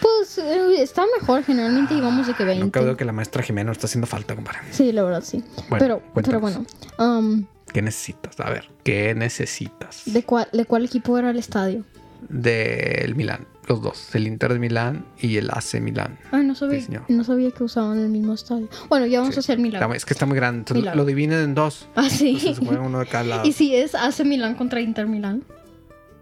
Pues 0.01 0.37
eh, 0.37 0.81
está 0.81 1.03
mejor, 1.19 1.43
generalmente 1.45 1.93
llevamos 1.93 2.27
de 2.27 2.33
que 2.33 2.43
20. 2.43 2.65
No 2.65 2.71
creo 2.71 2.97
que 2.97 3.05
la 3.05 3.13
maestra 3.13 3.41
Jimena 3.43 3.67
nos 3.69 3.77
está 3.77 3.87
haciendo 3.87 4.05
falta, 4.07 4.35
compadre. 4.35 4.59
Sí, 4.71 4.91
la 4.91 5.03
verdad 5.03 5.23
sí. 5.23 5.43
Bueno, 5.69 6.01
pero, 6.13 6.23
pero 6.23 6.39
bueno, 6.41 6.65
um, 6.99 7.45
¿Qué 7.73 7.81
necesitas? 7.81 8.39
A 8.39 8.49
ver, 8.49 8.69
¿qué 8.83 9.15
necesitas? 9.15 10.03
¿de, 10.05 10.23
cuál, 10.23 10.47
¿de 10.53 10.65
cuál 10.65 10.85
equipo 10.85 11.17
era 11.17 11.29
el 11.31 11.37
estadio? 11.37 11.83
del 12.29 13.15
Milán, 13.15 13.45
los 13.67 13.81
dos, 13.81 14.15
el 14.15 14.27
Inter 14.27 14.53
de 14.53 14.57
Milán 14.59 15.05
y 15.19 15.35
el 15.35 15.49
AC 15.51 15.81
Milán. 15.81 16.17
Ay, 16.31 16.45
no 16.45 16.55
sabía, 16.55 16.79
Sí, 16.79 16.93
no 17.09 17.23
sabía 17.25 17.51
que 17.51 17.65
usaban 17.65 17.99
el 17.99 18.07
mismo 18.07 18.33
estadio. 18.33 18.69
Bueno, 18.87 19.05
ya 19.07 19.19
vamos 19.19 19.35
Sí. 19.35 19.39
a 19.39 19.41
hacer 19.41 19.59
muy- 19.59 19.73
es 19.93 20.05
que 20.05 20.13
está 20.13 20.25
muy 20.25 20.37
grande, 20.37 20.59
entonces 20.59 20.95
lo 20.95 21.03
dividen 21.03 21.33
en 21.39 21.53
dos. 21.53 21.89
Ah, 21.95 22.09
sí. 22.09 22.55
Juega 22.65 22.81
uno 22.81 22.99
de 22.99 23.07
cada 23.07 23.23
lado. 23.25 23.45
¿Y 23.45 23.51
si 23.51 23.75
es 23.75 23.93
AC 23.93 24.23
Milán 24.23 24.55
contra 24.55 24.79
Inter 24.79 25.05
Milán? 25.05 25.43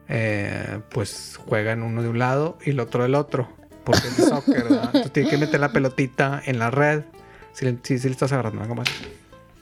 Eh, 0.09 0.80
pues 0.89 1.38
juegan 1.38 1.83
uno 1.83 2.01
de 2.01 2.09
un 2.09 2.18
lado 2.18 2.57
y 2.65 2.71
el 2.71 2.80
otro 2.80 3.03
del 3.03 3.13
otro, 3.13 3.48
porque 3.83 4.07
es 4.07 4.15
soccer, 4.27 4.63
¿verdad? 4.63 4.86
Entonces 4.86 5.12
tienes 5.13 5.30
que 5.31 5.38
meter 5.38 5.59
la 5.59 5.71
pelotita 5.71 6.42
en 6.45 6.57
la 6.57 6.71
red. 6.71 7.03
Si 7.53 7.63
le, 7.65 7.77
si- 7.83 8.00
si 8.00 8.07
le 8.07 8.13
estás 8.13 8.31
agarrando, 8.31 8.59
¿no, 8.62 8.68
compadre? 8.68 8.92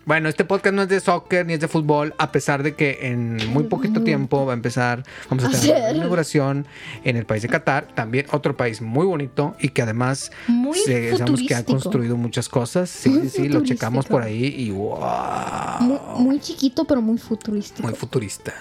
Bueno, 0.09 0.27
este 0.27 0.43
podcast 0.43 0.73
no 0.73 0.81
es 0.81 0.89
de 0.89 0.99
soccer 1.01 1.45
ni 1.45 1.53
es 1.53 1.59
de 1.59 1.67
fútbol, 1.67 2.15
a 2.17 2.31
pesar 2.31 2.63
de 2.63 2.73
que 2.73 2.97
en 3.03 3.35
muy 3.53 3.65
poquito 3.65 4.01
tiempo 4.01 4.43
va 4.43 4.53
a 4.53 4.55
empezar, 4.55 5.03
vamos 5.29 5.43
a 5.45 5.51
tener 5.51 5.75
una 5.83 5.91
inauguración 5.97 6.65
en 7.03 7.15
el 7.15 7.27
país 7.27 7.43
de 7.43 7.47
Qatar, 7.47 7.85
también 7.93 8.25
otro 8.31 8.57
país 8.57 8.81
muy 8.81 9.05
bonito 9.05 9.55
y 9.59 9.69
que 9.69 9.83
además 9.83 10.31
Muy 10.47 10.75
se- 10.79 11.15
sabemos 11.15 11.41
que 11.47 11.53
ha 11.53 11.63
construido 11.63 12.17
muchas 12.17 12.49
cosas. 12.49 12.89
Sí, 12.89 13.09
Muy 13.11 13.29
sí, 13.29 13.43
sí, 13.43 13.49
lo 13.49 13.61
checamos 13.63 14.07
por 14.07 14.23
ahí 14.23 14.45
y 14.47 14.71
wow, 14.71 14.99
Muy, 15.81 15.99
muy 16.17 16.39
chiquito, 16.39 16.85
pero 16.85 17.03
muy 17.03 17.19
futurístico. 17.19 17.87
muy 17.87 17.95
futurista. 17.95 18.51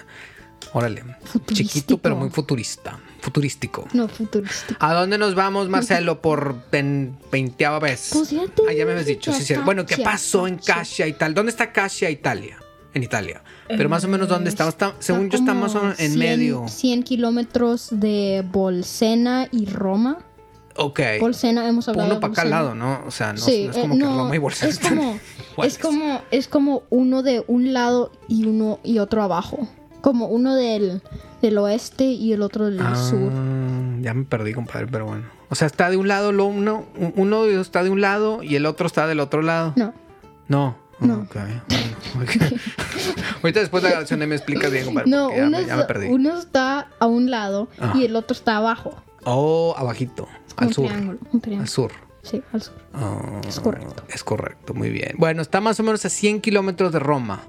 Órale, 0.73 1.03
chiquito 1.51 1.97
pero 1.97 2.15
muy 2.15 2.29
futurista, 2.29 2.99
futurístico. 3.21 3.87
No, 3.93 4.07
futurístico. 4.07 4.77
¿A 4.79 4.93
dónde 4.93 5.17
nos 5.17 5.33
vamos, 5.35 5.67
Marcelo, 5.69 6.21
por 6.21 6.55
veinteava 7.31 7.79
vez? 7.79 8.09
Pues 8.13 8.29
ya 8.29 8.45
te 8.45 8.63
Ah, 8.69 8.73
ya 8.73 8.85
me 8.85 8.91
habías 8.91 9.07
dicho, 9.07 9.31
que 9.31 9.37
sí, 9.39 9.45
sí. 9.45 9.59
Bueno, 9.65 9.85
¿qué 9.85 9.97
pasó 9.97 10.47
en 10.47 10.57
Casia. 10.57 10.75
Casia 10.75 11.07
y 11.07 11.13
tal? 11.13 11.33
¿Dónde 11.33 11.49
está 11.51 11.71
Casia, 11.71 12.09
Italia? 12.09 12.57
En 12.93 13.03
Italia. 13.03 13.43
Pero 13.67 13.87
más 13.87 14.03
o 14.03 14.07
menos, 14.07 14.27
¿dónde 14.27 14.49
está? 14.49 14.67
Está- 14.67 14.95
según 14.99 15.29
yo, 15.29 15.37
está 15.37 15.53
menos 15.53 15.75
en 15.99 16.11
100 16.13 16.17
medio. 16.19 16.67
100 16.67 17.03
kilómetros 17.03 17.87
de 17.91 18.43
Bolsena 18.51 19.47
y 19.51 19.65
Roma. 19.67 20.17
Ok. 20.75 20.99
Bolsena, 21.19 21.67
hemos 21.67 21.87
hablado 21.87 22.09
Uno 22.11 22.19
para 22.19 22.33
cada 22.33 22.49
lado, 22.49 22.75
¿no? 22.75 23.03
O 23.05 23.11
sea, 23.11 23.33
no, 23.33 23.39
sí, 23.39 23.65
no 23.65 23.71
es 23.71 23.77
eh, 23.77 23.81
como 23.81 23.93
que 23.95 23.99
no, 24.03 24.17
Roma 24.17 24.35
y 24.35 24.39
Bolsena 24.39 24.69
es 24.69 24.75
están 24.77 24.97
como, 24.97 25.19
iguales. 25.51 25.73
es 25.73 25.79
como 25.79 26.21
es 26.31 26.47
como 26.47 26.83
uno 26.89 27.21
de 27.21 27.43
un 27.47 27.73
lado 27.73 28.11
y 28.27 28.45
uno 28.45 28.79
y 28.83 28.99
otro 28.99 29.21
abajo. 29.21 29.67
Como 30.01 30.27
uno 30.27 30.55
del, 30.55 31.01
del 31.41 31.57
oeste 31.57 32.05
y 32.05 32.33
el 32.33 32.41
otro 32.41 32.65
del 32.65 32.79
Ah, 32.81 32.95
sur. 32.95 33.31
Ya 34.01 34.13
me 34.13 34.23
perdí, 34.25 34.53
compadre, 34.53 34.87
pero 34.87 35.05
bueno. 35.05 35.25
O 35.49 35.55
sea, 35.55 35.65
está 35.67 35.89
de 35.89 35.97
un 35.97 36.07
lado, 36.07 36.31
lo 36.31 36.45
uno, 36.45 36.85
uno 37.15 37.45
está 37.45 37.83
de 37.83 37.89
un 37.89 38.01
lado 38.01 38.43
y 38.43 38.55
el 38.55 38.65
otro 38.65 38.87
está 38.87 39.07
del 39.07 39.19
otro 39.19 39.41
lado. 39.41 39.73
No. 39.75 39.93
No. 40.47 40.75
No. 40.99 41.15
Ok, 41.21 41.35
bueno, 41.35 42.23
ok. 42.23 42.53
Ahorita 43.43 43.59
después 43.61 43.81
de 43.83 43.87
la 43.89 43.95
grabación 43.95 44.19
me 44.19 44.35
explicas 44.35 44.69
bien, 44.71 44.83
compadre. 44.85 45.09
No, 45.09 45.27
porque 45.27 45.39
ya, 45.39 45.47
uno, 45.47 45.57
me, 45.59 45.65
ya 45.65 45.77
me 45.77 45.83
perdí. 45.85 46.07
uno 46.07 46.37
está 46.37 46.89
a 46.99 47.05
un 47.07 47.31
lado 47.31 47.69
y 47.95 48.03
el 48.05 48.15
otro 48.17 48.35
está 48.35 48.57
abajo. 48.57 49.01
Oh, 49.23 49.73
abajito. 49.77 50.27
Al 50.57 50.73
sur. 50.73 50.85
Un 51.31 51.39
triángulo. 51.41 51.61
Al 51.61 51.67
sur. 51.69 51.91
Sí, 52.21 52.41
al 52.51 52.61
sur. 52.61 52.73
Ah, 52.93 53.39
Es 53.47 53.59
correcto. 53.61 54.03
Es 54.09 54.23
correcto, 54.25 54.73
muy 54.73 54.89
bien. 54.89 55.13
Bueno, 55.17 55.41
está 55.41 55.61
más 55.61 55.79
o 55.79 55.83
menos 55.83 56.03
a 56.05 56.09
100 56.09 56.41
kilómetros 56.41 56.91
de 56.91 56.99
Roma. 56.99 57.43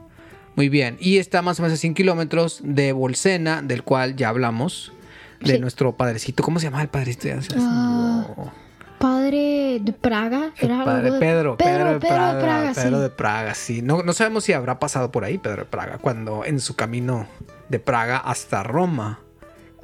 Muy 0.56 0.68
bien. 0.68 0.96
Y 1.00 1.18
está 1.18 1.42
más 1.42 1.58
o 1.58 1.62
menos 1.62 1.78
a 1.78 1.80
100 1.80 1.94
kilómetros 1.94 2.60
de 2.62 2.92
Bolsena, 2.92 3.62
del 3.62 3.82
cual 3.82 4.16
ya 4.16 4.28
hablamos. 4.28 4.92
De 5.40 5.54
Sí. 5.54 5.58
nuestro 5.58 5.96
padrecito. 5.96 6.42
¿Cómo 6.42 6.58
se 6.58 6.66
llama 6.66 6.82
el 6.82 6.88
padrecito? 6.88 7.28
Olvidó. 7.54 8.52
Padre 8.98 9.78
de 9.80 9.92
Praga. 9.94 10.50
Era 10.58 10.84
padre 10.84 11.06
algo 11.06 11.14
de- 11.14 11.18
Pedro, 11.20 11.56
Pedro, 11.56 11.92
de 11.94 12.00
Praga, 12.00 12.34
de 12.34 12.40
Praga, 12.42 12.72
Pedro 12.74 12.96
sí. 12.98 13.02
de 13.02 13.08
Praga, 13.10 13.54
sí. 13.54 13.80
No, 13.82 14.02
no 14.02 14.12
sabemos 14.12 14.44
si 14.44 14.52
habrá 14.52 14.78
pasado 14.78 15.10
por 15.10 15.24
ahí 15.24 15.38
Pedro 15.38 15.62
de 15.62 15.64
Praga, 15.70 15.96
cuando 15.96 16.44
en 16.44 16.60
su 16.60 16.76
camino 16.76 17.26
de 17.70 17.78
Praga 17.78 18.18
hasta 18.18 18.62
Roma. 18.62 19.20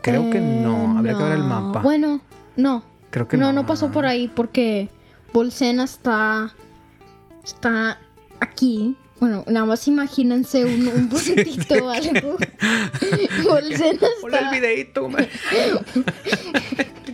Creo 0.02 0.28
que 0.30 0.40
no, 0.40 0.92
Eh, 0.94 0.99
habría 0.99 1.16
que 1.16 1.23
ver 1.23 1.32
el 1.32 1.38
no. 1.40 1.61
mapa. 1.61 1.80
Bueno, 1.80 2.20
no. 2.56 2.85
Creo 3.11 3.26
que 3.26 3.38
no, 3.38 3.46
no. 3.46 3.62
no 3.62 3.66
pasó 3.66 3.90
por 3.90 4.04
ahí 4.04 4.28
porque 4.28 4.90
Bolsena 5.32 5.85
está 5.85 6.54
está 7.42 7.99
aquí 8.40 8.94
Bueno, 9.18 9.44
nada 9.46 9.64
más 9.64 9.88
imagínense 9.88 10.64
un, 10.64 10.88
un 10.88 11.11
o 11.82 11.88
algo. 11.90 12.37
Bolsena 13.44 14.08
Ponle 14.20 14.38
el 14.38 14.50
videito. 14.50 15.08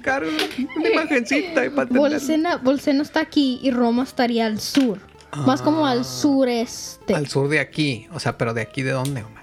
Cargo 0.02 0.30
una 0.76 0.88
imagencita. 0.90 1.62
Bolsena, 1.90 2.56
Bolsena 2.56 3.02
está 3.02 3.21
aquí 3.21 3.61
y 3.62 3.71
Roma 3.71 4.02
estaría 4.02 4.47
al 4.47 4.61
sur. 4.61 4.99
Más 5.47 5.62
como 5.62 5.87
al 5.87 6.04
sureste 6.04 7.14
Ah. 7.14 7.18
Al 7.18 7.28
sur 7.28 7.49
de 7.49 7.61
aquí. 7.61 8.06
O 8.12 8.21
sea, 8.21 8.37
pero 8.37 8.52
de 8.52 8.62
aquí 8.62 8.82
de 8.82 8.90
dónde, 8.92 9.23
hombre? 9.23 9.42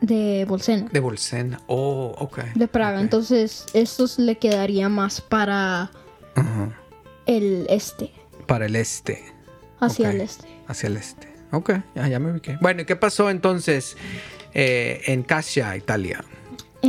de 0.00 0.44
Bolsena, 0.46 0.88
De 0.92 1.00
Bolsena. 1.00 1.60
Oh, 1.66 2.14
ok. 2.18 2.40
de 2.54 2.68
Praga. 2.68 2.96
Ok. 2.98 3.02
Entonces, 3.04 3.64
esto 3.72 4.04
le 4.18 4.36
quedaría 4.36 4.88
más 4.90 5.22
para 5.22 5.90
el 7.26 7.66
este, 7.70 8.12
Para 8.46 8.66
el 8.66 8.76
este. 8.76 9.24
hacia 9.80 10.10
el 10.10 10.20
este. 10.20 10.46
Hacia 10.68 10.88
el 10.88 10.98
este. 10.98 11.33
Ok, 11.56 11.72
ya, 11.94 12.08
ya 12.08 12.18
me 12.18 12.30
ubiqué. 12.32 12.58
Bueno, 12.60 12.82
¿y 12.82 12.84
qué 12.84 12.96
pasó 12.96 13.30
entonces 13.30 13.96
eh, 14.52 15.02
en 15.06 15.22
Cascia, 15.22 15.76
Italia? 15.76 16.24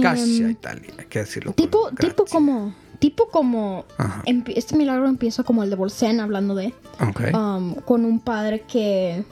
Cascia, 0.01 0.45
Em, 0.45 0.51
Italia, 0.51 0.93
hay 0.99 1.05
que 1.05 1.19
decirlo. 1.19 1.53
Tipo, 1.53 1.89
tipo 1.91 2.25
como, 2.25 2.75
tipo 2.99 3.29
como, 3.29 3.85
este 4.47 4.75
milagro 4.75 5.07
empieza 5.07 5.43
como 5.43 5.63
el 5.63 5.69
de 5.69 5.75
Bolsena, 5.77 6.23
hablando 6.23 6.53
de, 6.55 6.73
Ok. 6.99 7.21
um, 7.33 7.75
con 7.75 8.03
un 8.05 8.19
padre 8.19 8.61
que, 8.61 9.23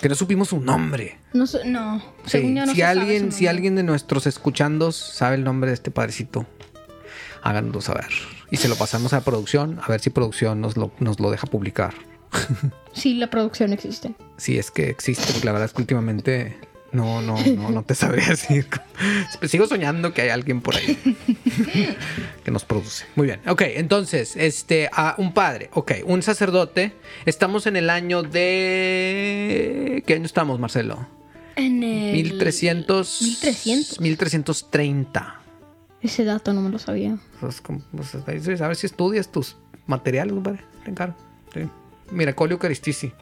Que 0.00 0.08
no 0.08 0.14
supimos 0.16 0.48
su 0.48 0.58
nombre. 0.60 1.18
no 1.34 1.46
sé, 1.46 1.64
no, 1.66 2.00
Sí, 2.24 2.30
según 2.32 2.56
yo 2.56 2.66
no 2.66 2.72
si 2.72 2.78
se 2.80 2.82
sabe 2.86 3.00
alguien, 3.00 3.30
su 3.32 3.38
si 3.38 3.46
alguien 3.46 3.76
de 3.76 3.82
nuestros 3.84 4.26
escuchandos 4.26 4.96
sabe 4.96 5.36
el 5.36 5.44
nombre 5.44 5.70
de 5.70 5.74
este 5.74 5.90
padrecito, 5.92 6.46
háganoslo 7.42 7.80
saber. 7.80 8.08
Y 8.50 8.56
se 8.56 8.68
lo 8.68 8.74
pasamos 8.74 9.12
a 9.12 9.20
producción, 9.20 9.78
a 9.80 9.86
ver 9.88 10.00
si 10.00 10.10
producción 10.10 10.60
nos 10.60 10.76
lo, 10.76 10.90
nos 10.98 11.20
lo 11.20 11.30
deja 11.30 11.46
publicar. 11.46 11.94
Sí, 12.92 13.14
la 13.14 13.30
producción 13.30 13.72
existe. 13.72 14.14
Si 14.36 14.58
es 14.58 14.72
que 14.72 14.90
existe, 14.90 15.32
porque 15.32 15.46
la 15.46 15.52
verdad 15.52 15.66
es 15.66 15.72
que 15.72 15.80
últimamente 15.80 16.56
no, 16.92 17.22
no, 17.22 17.36
no, 17.40 17.70
no 17.70 17.84
te 17.84 17.94
sabría 17.94 18.28
decir. 18.30 18.66
Sigo 19.46 19.66
soñando 19.66 20.12
que 20.12 20.22
hay 20.22 20.30
alguien 20.30 20.60
por 20.60 20.76
ahí 20.76 20.98
que 22.44 22.50
nos 22.50 22.64
produce. 22.64 23.06
Muy 23.14 23.26
bien. 23.26 23.40
Ok, 23.46 23.62
entonces, 23.66 24.34
este, 24.36 24.90
a 24.92 25.14
un 25.18 25.32
padre, 25.32 25.70
ok, 25.72 25.92
un 26.04 26.22
sacerdote. 26.22 26.94
Estamos 27.26 27.66
en 27.66 27.76
el 27.76 27.90
año 27.90 28.22
de. 28.22 30.02
¿Qué 30.06 30.14
año 30.14 30.26
estamos, 30.26 30.58
Marcelo? 30.58 31.06
En 31.56 31.82
el... 31.82 32.12
1300. 32.12 33.22
1300. 33.22 34.00
1330. 34.00 35.40
Ese 36.02 36.24
dato 36.24 36.52
no 36.52 36.62
me 36.62 36.70
lo 36.70 36.78
sabía. 36.78 37.18
Pues, 37.40 37.60
pues, 37.60 38.16
sí, 38.42 38.62
a 38.62 38.66
ver 38.66 38.76
si 38.76 38.86
estudias 38.86 39.30
tus 39.30 39.56
materiales, 39.86 40.32
compadre. 40.32 40.64
Te 40.84 40.90
encargo. 40.90 41.14
Sí. 41.52 41.68
Miracolio 42.10 42.54
Eucaristici. 42.54 43.12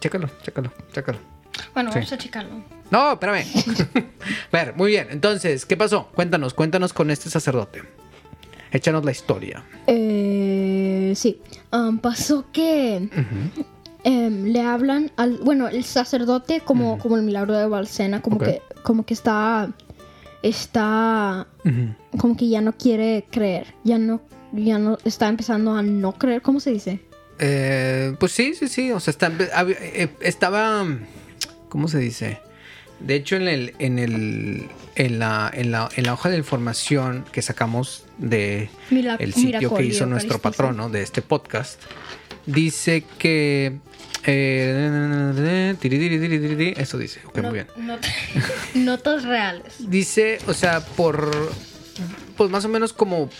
Chécalo, 0.00 0.28
chécalo, 0.42 0.72
chécalo. 0.92 1.18
Bueno, 1.74 1.90
Sí. 1.90 1.98
vamos 1.98 2.12
a 2.12 2.18
checarlo. 2.18 2.62
No, 2.90 3.12
espérame. 3.12 3.44
a 3.44 4.52
ver, 4.52 4.74
muy 4.76 4.90
bien. 4.90 5.08
Entonces, 5.10 5.64
¿qué 5.66 5.76
pasó? 5.76 6.08
Cuéntanos, 6.14 6.54
cuéntanos 6.54 6.92
con 6.92 7.10
este 7.10 7.30
sacerdote. 7.30 7.82
Échanos 8.70 9.04
la 9.04 9.10
historia. 9.10 9.62
Eh, 9.86 11.12
sí. 11.16 11.40
Um, 11.72 11.98
pasó 11.98 12.46
que 12.52 13.08
em, 14.04 14.44
le 14.44 14.60
hablan 14.60 15.10
al. 15.16 15.38
Bueno, 15.38 15.68
el 15.68 15.84
sacerdote, 15.84 16.60
como, 16.60 16.98
como 16.98 17.16
el 17.16 17.22
milagro 17.22 17.54
de 17.54 17.66
Balsena, 17.66 18.20
como 18.22 18.38
que 18.38 18.60
como 18.82 19.04
que 19.06 19.14
está. 19.14 19.70
Está. 20.42 21.46
Como 22.18 22.36
que 22.36 22.48
ya 22.48 22.60
no 22.60 22.72
quiere 22.72 23.26
creer. 23.30 23.74
Ya 23.84 23.98
no. 23.98 24.20
Ya 24.52 24.78
no. 24.78 24.98
Está 25.04 25.28
empezando 25.28 25.72
a 25.74 25.82
no 25.82 26.12
creer. 26.12 26.42
¿Cómo 26.42 26.60
se 26.60 26.70
dice? 26.70 27.00
Eh, 27.38 28.14
pues 28.18 28.32
sí, 28.32 28.54
sí, 28.54 28.68
sí. 28.68 28.92
O 28.92 29.00
sea, 29.00 29.10
está- 29.12 29.32
eh, 29.38 30.08
estaba. 30.20 30.86
¿Cómo 31.68 31.88
se 31.88 31.98
dice? 31.98 32.40
De 33.00 33.14
hecho, 33.14 33.36
en 33.36 33.48
el, 33.48 33.74
en 33.78 33.98
el, 33.98 34.68
en 34.94 35.18
la, 35.18 35.50
en 35.52 35.70
la, 35.70 35.90
en 35.96 36.04
la 36.04 36.14
hoja 36.14 36.30
de 36.30 36.38
información 36.38 37.26
que 37.32 37.42
sacamos 37.42 38.04
de 38.16 38.70
el 39.20 39.34
sitio 39.34 39.74
que 39.74 39.84
hizo 39.84 40.06
nuestro 40.06 40.38
patrono 40.38 40.88
de 40.88 41.02
este 41.02 41.20
podcast, 41.20 41.78
dice 42.46 43.04
que 43.18 43.76
eh, 44.24 45.74
eso 46.76 46.98
dice. 46.98 47.20
Ok, 47.26 47.38
muy 47.42 47.52
bien. 47.52 47.66
not- 47.76 48.04
notas 48.74 49.24
reales. 49.24 49.74
Dice, 49.78 50.38
o 50.46 50.54
sea, 50.54 50.80
por. 50.80 51.30
Pues 52.36 52.50
más 52.50 52.64
o 52.64 52.68
menos 52.68 52.92
como. 52.92 53.30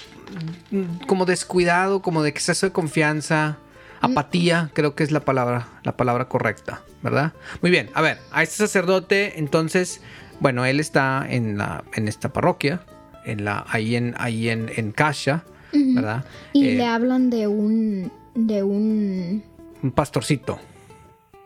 Como 1.06 1.24
descuidado, 1.24 2.02
como 2.02 2.22
de 2.22 2.30
exceso 2.30 2.66
de 2.66 2.72
confianza. 2.72 3.58
Apatía, 4.00 4.70
creo 4.74 4.94
que 4.94 5.04
es 5.04 5.10
la 5.10 5.20
palabra, 5.20 5.68
la 5.84 5.96
palabra 5.96 6.28
correcta, 6.28 6.82
¿verdad? 7.02 7.32
Muy 7.62 7.70
bien, 7.70 7.90
a 7.94 8.02
ver, 8.02 8.18
a 8.32 8.42
este 8.42 8.56
sacerdote, 8.56 9.38
entonces, 9.38 10.00
bueno, 10.40 10.64
él 10.64 10.80
está 10.80 11.26
en 11.28 11.58
la, 11.58 11.84
en 11.94 12.08
esta 12.08 12.32
parroquia, 12.32 12.82
en 13.24 13.44
la, 13.44 13.64
ahí 13.68 13.96
en, 13.96 14.14
ahí 14.18 14.48
en, 14.48 14.70
en 14.74 14.92
Cascia, 14.92 15.44
¿verdad? 15.72 16.24
Y 16.52 16.68
Eh, 16.68 16.74
le 16.76 16.86
hablan 16.86 17.28
de 17.30 17.46
un. 17.46 18.10
De 18.34 18.62
un. 18.62 19.42
un 19.82 19.90
pastorcito. 19.92 20.58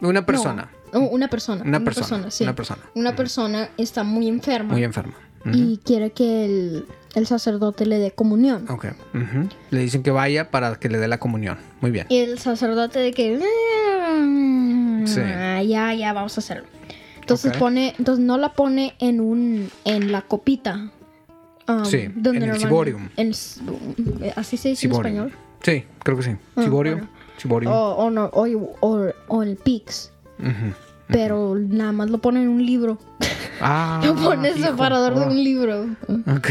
Una 0.00 0.24
persona. 0.24 0.70
No, 0.92 1.00
una 1.00 1.28
persona. 1.28 1.62
Una 1.64 1.80
persona, 1.80 2.30
sí. 2.30 2.44
una 2.44 2.54
persona. 2.54 2.82
Una 2.94 3.16
persona 3.16 3.70
está 3.76 4.02
muy 4.02 4.28
enferma. 4.28 4.72
Muy 4.72 4.84
enferma. 4.84 5.14
Y 5.44 5.78
quiere 5.78 6.10
que 6.10 6.44
el, 6.44 6.86
el 7.14 7.26
sacerdote 7.26 7.86
le 7.86 7.98
dé 7.98 8.10
comunión. 8.12 8.66
Ok. 8.70 8.86
ujú. 9.14 9.48
Le 9.70 9.80
dicen 9.80 10.02
que 10.02 10.10
vaya 10.10 10.50
para 10.50 10.76
que 10.76 10.88
le 10.88 10.98
dé 10.98 11.08
la 11.08 11.18
comunión. 11.18 11.58
Muy 11.80 11.90
bien. 11.90 12.06
Y 12.08 12.18
el 12.18 12.38
sacerdote 12.38 12.98
de 12.98 13.12
que... 13.12 13.38
"Mm, 13.38 15.06
Sí. 15.06 15.20
Ya, 15.68 15.92
ya, 15.94 16.12
vamos 16.12 16.36
a 16.38 16.40
hacerlo. 16.40 16.64
Entonces 17.20 17.52
Ok. 17.52 17.58
pone... 17.58 17.94
Entonces 17.98 18.24
no 18.24 18.38
la 18.38 18.52
pone 18.54 18.94
en 18.98 19.20
un... 19.20 19.70
En 19.84 20.12
la 20.12 20.22
copita. 20.22 20.90
um, 21.68 21.84
Sí, 21.84 22.08
en 22.24 22.42
el 22.42 22.58
ciborium. 22.58 23.08
s- 23.16 23.60
así 24.36 24.56
se 24.56 24.70
dice 24.70 24.82
Ciborium. 24.88 25.16
en 25.16 25.26
español. 25.28 25.38
Sí, 25.62 25.84
creo 26.02 26.16
que 26.16 26.22
sí. 26.22 26.30
Ah, 26.56 26.62
Ciborio. 26.62 26.92
bueno. 26.94 27.08
Ciborium. 27.38 27.72
O, 27.72 27.90
o, 27.96 28.10
no, 28.10 28.24
o, 28.32 28.46
o, 28.80 29.06
o 29.28 29.42
el 29.42 29.56
Pix. 29.56 30.12
Ujú. 30.38 30.74
Pero 31.08 31.56
nada 31.56 31.92
más 31.92 32.08
lo 32.10 32.18
pone 32.18 32.42
en 32.42 32.48
un 32.48 32.64
libro. 32.64 32.98
Ah, 33.60 34.00
lo 34.04 34.14
pone 34.14 34.50
hijo. 34.50 34.66
separador 34.68 35.14
de 35.14 35.20
Oh. 35.20 35.28
un 35.28 35.44
libro. 35.44 35.86
Ok. 36.36 36.48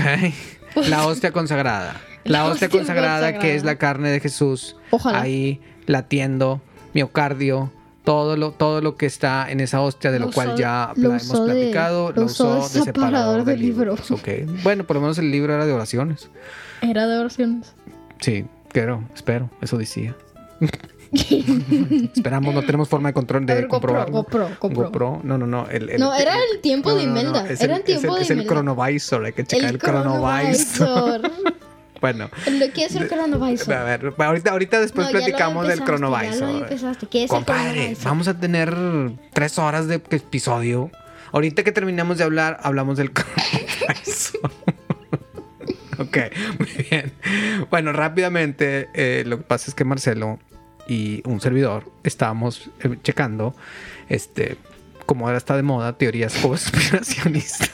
La 0.88 1.06
hostia 1.06 1.32
consagrada. 1.32 2.00
La, 2.26 2.40
La 2.40 2.46
hostia, 2.46 2.68
hostia 2.68 2.80
consagrada, 2.80 3.28
que 3.28 3.34
consagrada. 3.36 3.56
es 3.56 3.64
la 3.64 3.76
carne 3.78 4.10
de 4.10 4.20
Jesús. 4.20 4.76
Ojalá. 4.92 5.22
Ahí 5.22 5.62
latiendo, 5.88 6.62
miocardio, 6.94 7.72
todo 8.04 8.36
lo, 8.38 8.52
todo 8.52 8.82
lo 8.82 8.96
que 8.96 9.06
está 9.06 9.50
en 9.50 9.62
esa 9.62 9.82
hostia, 9.82 10.12
de 10.12 10.20
lo, 10.20 10.26
Lo 10.28 10.32
cual 10.32 10.50
usó- 10.50 10.58
ya 10.58 10.92
lo 10.96 11.10
hemos 11.10 11.46
de- 11.48 11.54
platicado. 11.54 12.10
lo 12.12 12.22
Lo 12.22 12.26
usó 12.26 12.56
de 12.56 12.62
de 12.62 12.68
separador 12.68 12.86
separador 12.86 13.44
de 13.46 13.52
de 13.54 13.58
libro. 13.58 13.92
libros. 13.96 14.12
Ok. 14.12 14.28
Bueno, 14.64 14.84
por 14.84 14.96
lo 14.98 15.02
menos 15.02 15.18
el 15.18 15.32
libro 15.32 15.54
era 15.54 15.66
de 15.66 15.74
oraciones. 15.74 16.30
Era 16.82 17.08
de 17.08 17.18
oraciones. 17.18 17.74
Sí, 18.20 18.46
creo, 18.72 19.04
espero, 19.16 19.50
eso 19.62 19.78
decía. 19.78 20.16
Esperamos, 22.16 22.54
no 22.54 22.62
tenemos 22.62 22.88
forma 22.88 23.10
de 23.10 23.14
control 23.14 23.46
de 23.46 23.68
comprobarlo. 23.68 24.12
GoPro, 24.14 24.50
GoPro. 24.60 24.84
GoPro. 24.86 25.22
No, 25.24 25.38
no, 25.38 25.48
no. 25.48 25.68
el- 25.70 25.90
el- 25.90 26.00
No, 26.00 26.14
era 26.16 26.36
el 26.36 26.60
tiempo 26.62 26.94
de 26.94 27.04
Imelda. 27.04 27.48
es 27.50 27.62
Era 27.62 27.74
el, 27.76 27.80
el 27.80 27.86
tiempo 27.86 28.08
es 28.14 28.16
de 28.18 28.22
es 28.24 28.30
el 28.32 28.38
Imelda. 28.38 28.54
cronovisor, 28.54 29.26
hay 29.26 29.34
que 29.34 29.44
checar 29.46 29.72
el, 29.72 29.78
cronovisor. 29.80 31.22
bueno, 32.02 32.30
Lo 32.52 32.74
que 32.74 32.86
es 32.86 32.96
el 32.96 33.08
cronovisor. 33.08 33.74
a 33.74 33.84
ver, 33.84 34.14
ahorita, 34.18 34.52
ahorita 34.52 34.80
después 34.80 35.08
platicamos 35.08 35.68
del 35.68 35.82
cronovisor. 35.84 36.68
¿Qué 36.68 36.76
es 36.76 36.84
el 37.24 37.28
Compadre, 37.28 37.72
cronovisor? 37.74 38.06
vamos 38.06 38.28
a 38.28 38.40
tener 38.40 38.76
tres 39.34 39.58
horas 39.58 39.88
de 39.88 39.96
episodio. 39.96 40.92
Ahorita 41.32 41.64
que 41.64 41.72
terminamos 41.72 42.18
de 42.18 42.24
hablar, 42.24 42.60
hablamos 42.64 42.98
del 42.98 43.12
cronovisor. 43.14 44.52
ok, 45.98 46.18
muy 46.60 46.86
bien. 46.90 47.12
Bueno, 47.70 47.94
rápidamente, 47.94 48.90
eh, 48.94 49.24
lo 49.26 49.38
que 49.38 49.44
pasa 49.44 49.66
es 49.70 49.76
que 49.76 49.84
Marcelo 49.86 50.40
y 50.90 51.22
un 51.26 51.40
servidor 51.40 51.90
estábamos 52.04 52.70
eh, 52.84 52.98
checando, 53.04 53.56
este, 54.10 54.58
como 55.06 55.26
ahora 55.26 55.38
está 55.38 55.56
de 55.56 55.64
moda, 55.64 55.94
teorías 55.98 56.34
conspiracionistas. 56.42 57.72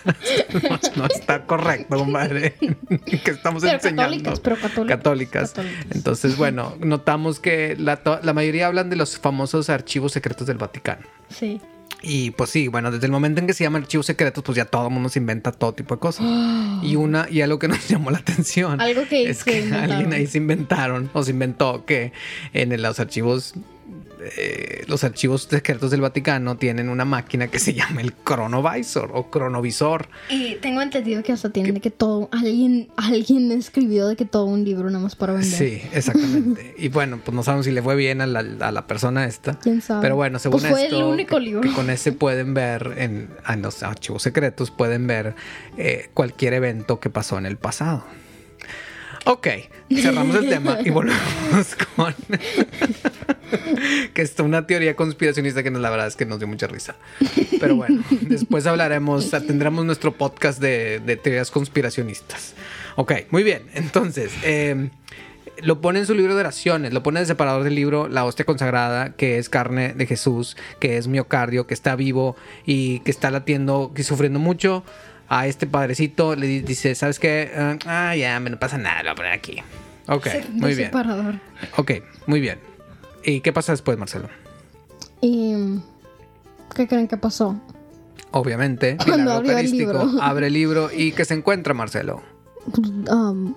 no, 0.64 0.80
no 0.96 1.06
está 1.08 1.46
correcto, 1.46 1.98
compadre. 1.98 2.56
que 3.24 3.32
estamos 3.32 3.64
Pero 3.64 3.76
enseñando. 3.76 4.04
católicas, 4.04 4.40
pero 4.42 4.56
católicas. 4.58 4.98
Católicas. 4.98 5.50
Católicas. 5.52 5.86
Entonces, 5.92 6.38
bueno, 6.38 6.76
notamos 6.80 7.40
que 7.40 7.76
la, 7.80 8.00
la 8.22 8.34
mayoría 8.34 8.68
hablan 8.68 8.90
de 8.90 8.98
los 8.98 9.18
famosos 9.18 9.70
archivos 9.70 10.12
secretos 10.12 10.46
del 10.48 10.58
Vaticano. 10.58 11.06
Sí. 11.30 11.62
Y 12.02 12.32
pues 12.32 12.52
sí, 12.52 12.68
bueno, 12.68 12.92
desde 12.92 13.06
el 13.08 13.12
momento 13.12 13.42
en 13.42 13.48
que 13.48 13.54
se 13.54 13.64
llaman 13.64 13.82
archivos 13.84 14.06
secretos, 14.06 14.44
pues 14.44 14.56
ya 14.56 14.66
todo 14.66 14.88
el 14.88 14.94
mundo 14.94 15.10
se 15.10 15.18
inventa 15.18 15.52
todo 15.52 15.74
tipo 15.74 15.96
de 15.96 16.00
cosas. 16.00 16.26
Y 16.84 16.98
una, 16.98 17.28
y 17.32 17.42
algo 17.42 17.58
que 17.58 17.68
nos 17.68 17.88
llamó 17.88 18.12
la 18.12 18.20
atención 18.20 18.80
Algo 18.80 19.08
que 19.08 19.28
es 19.30 19.44
que 19.44 19.60
inventaron. 19.60 19.92
alguien 19.92 20.14
ahí 20.14 20.28
se 20.28 20.38
inventaron 20.38 21.10
o 21.14 21.24
se 21.24 21.32
inventó 21.32 21.86
que 21.86 22.12
en 22.54 22.80
los 22.80 23.00
archivos 23.00 23.56
eh, 24.38 24.84
los 24.88 25.04
archivos 25.04 25.44
secretos 25.50 25.92
del 25.92 26.02
Vaticano 26.02 26.58
tienen 26.58 26.90
una 26.90 27.06
máquina 27.06 27.48
que 27.48 27.60
se 27.60 27.74
llama 27.74 28.02
el 28.02 28.14
cronovisor 28.14 29.12
o 29.14 29.30
cronovisor. 29.30 30.08
Y 30.30 30.56
tengo 30.56 30.82
entendido 30.82 31.24
que 31.24 31.32
hasta 31.32 31.50
tienen 31.50 31.74
de 31.76 31.82
que 31.82 31.92
todo, 31.92 32.30
alguien, 32.32 32.90
alguien 32.98 33.52
escribió 33.52 34.08
de 34.08 34.16
que 34.16 34.26
todo 34.26 34.46
un 34.46 34.64
libro 34.64 34.90
nada 34.90 35.04
más 35.04 35.16
para 35.16 35.34
vender. 35.34 35.50
Sí, 35.58 35.82
exactamente. 35.94 36.74
y 36.78 36.88
bueno, 36.90 37.20
pues 37.24 37.36
no 37.36 37.44
sabemos 37.44 37.66
si 37.66 37.72
le 37.72 37.82
fue 37.82 37.96
bien 37.96 38.22
a 38.22 38.28
la, 38.28 38.40
a 38.40 38.72
la 38.72 38.88
persona 38.88 39.26
esta. 39.26 39.60
¿Quién 39.60 39.82
sabe? 39.82 40.02
Pero 40.02 40.16
bueno, 40.16 40.40
según 40.40 40.60
Pues 40.62 40.72
fue 40.72 40.84
esto, 40.86 40.98
el 40.98 41.04
único 41.04 41.36
que- 41.38 41.42
libro. 41.42 41.62
que 41.62 41.72
con 41.74 41.90
ese 41.90 42.12
pueden 42.12 42.54
ver 42.54 42.94
en, 42.98 43.30
en 43.48 43.62
los 43.62 43.84
archivos 43.84 44.22
secretos, 44.24 44.72
pueden 44.72 45.08
ver 45.08 45.36
eh, 45.78 46.10
cualquier 46.14 46.54
evento 46.54 47.00
que 47.00 47.10
pasó 47.10 47.38
en 47.38 47.46
el 47.46 47.58
pasado. 47.58 48.04
Ok, 49.28 49.48
cerramos 49.90 50.36
el 50.36 50.50
tema 50.50 50.78
y 50.86 50.92
volvemos 50.92 51.76
con 51.96 52.14
que 54.14 54.22
es 54.22 54.40
una 54.40 54.68
teoría 54.68 54.96
conspiracionista 54.96 55.64
que 55.64 55.72
nos, 55.72 55.82
la 55.82 55.90
verdad 55.90 56.06
es 56.06 56.16
que 56.16 56.28
nos 56.28 56.38
dio 56.38 56.48
mucha 56.48 56.68
risa. 56.68 56.96
Pero 57.60 57.76
bueno, 57.76 58.04
después 58.22 58.68
hablaremos, 58.68 59.32
tendremos 59.32 59.84
nuestro 59.84 60.12
podcast 60.12 60.62
de, 60.62 61.20
teorías 61.24 61.50
conspiracionistas. 61.50 62.54
Ok, 62.98 63.14
muy 63.32 63.42
bien. 63.42 63.64
Entonces, 63.74 64.32
eh, 64.44 64.90
lo 65.62 65.82
pone 65.82 66.00
en 66.00 66.06
su 66.06 66.14
libro 66.14 66.36
de 66.36 66.42
oraciones, 66.42 66.94
lo 66.94 67.02
pone 67.02 67.20
en 67.20 67.22
el 67.22 67.28
separador 67.28 67.64
del 67.64 67.74
libro 67.74 68.08
La 68.08 68.26
hostia 68.26 68.46
consagrada, 68.46 69.14
que 69.14 69.40
es 69.40 69.50
carne 69.50 69.94
de 69.94 70.06
Jesús, 70.06 70.56
que 70.80 70.98
es 70.98 71.08
miocardio, 71.08 71.66
que 71.66 71.74
está 71.74 71.96
vivo 71.96 72.36
y 72.66 73.00
que 73.00 73.12
está 73.12 73.32
latiendo, 73.32 73.92
que 73.96 74.04
sufriendo 74.04 74.40
mucho. 74.40 74.84
A 75.28 75.48
este 75.48 75.66
padrecito 75.68 76.36
le 76.36 76.46
di- 76.48 76.60
dice, 76.62 76.94
¿sabes 76.96 77.20
qué? 77.20 77.52
Eh, 77.54 77.80
ah, 77.88 78.16
ya, 78.16 78.40
me 78.40 78.50
no 78.50 78.60
pasa 78.60 78.78
nada, 78.78 78.98
lo 79.04 79.04
voy 79.04 79.12
a 79.12 79.16
poner 79.16 79.32
aquí. 79.34 79.58
Ok, 80.08 80.28
muy 80.52 80.76
bien. 80.76 80.90
separador. 80.90 81.36
Ok, 81.78 81.92
muy 82.28 82.40
bien. 82.40 82.60
¿Y 83.24 83.42
qué 83.42 83.52
pasa 83.52 83.72
después, 83.72 83.98
Marcelo? 83.98 84.30
¿Y 85.22 85.80
qué 86.76 86.88
creen 86.88 87.08
que 87.08 87.18
pasó? 87.18 87.60
Obviamente, 88.32 88.98
Cuando 89.06 89.32
abrió 89.32 89.58
el 89.58 89.72
libro. 89.72 90.12
abre 90.22 90.48
el 90.48 90.54
libro 90.54 90.90
y 90.96 91.12
¿qué 91.14 91.26
se 91.26 91.34
encuentra, 91.34 91.74
Marcelo? 91.74 92.22
Um, 93.10 93.56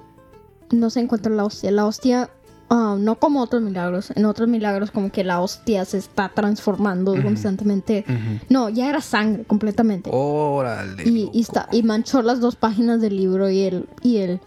no 0.71 0.91
se 0.91 1.01
encuentra 1.01 1.33
la 1.33 1.45
hostia. 1.45 1.71
La 1.71 1.85
hostia, 1.85 2.31
ah, 2.71 2.97
no 2.99 3.17
como 3.19 3.43
otros 3.43 3.63
milagros. 3.63 4.13
En 4.15 4.25
otros 4.25 4.49
milagros 4.49 4.91
como 4.91 5.11
que 5.13 5.25
la 5.25 5.41
hostia 5.41 5.85
se 5.85 5.99
está 5.99 6.31
transformando 6.35 7.15
constantemente. 7.23 8.05
No, 8.49 8.69
ya 8.69 8.89
era 8.89 9.01
sangre 9.01 9.45
completamente. 9.45 10.11
Órale. 10.13 11.03
y, 11.05 11.31
y, 11.33 11.41
está, 11.41 11.69
y 11.73 11.83
manchó 11.83 12.23
las 12.23 12.41
dos 12.41 12.57
páginas 12.57 13.01
del 13.01 13.17
libro 13.17 13.49
y 13.51 13.61
el, 13.63 13.87
y 14.03 14.19
el, 14.19 14.41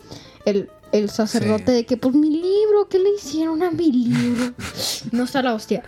el, 0.46 0.70
el 0.92 1.10
sacerdote 1.10 1.68
Sí. 1.68 1.72
de 1.74 1.86
que, 1.86 1.98
pues 1.98 2.14
mi 2.16 2.30
libro, 2.30 2.88
¿qué 2.90 3.00
le 3.00 3.10
hicieron 3.16 3.64
a 3.64 3.72
mi 3.72 3.92
libro? 3.92 4.54
no 5.12 5.24
está 5.24 5.42
la 5.42 5.54
hostia. 5.54 5.84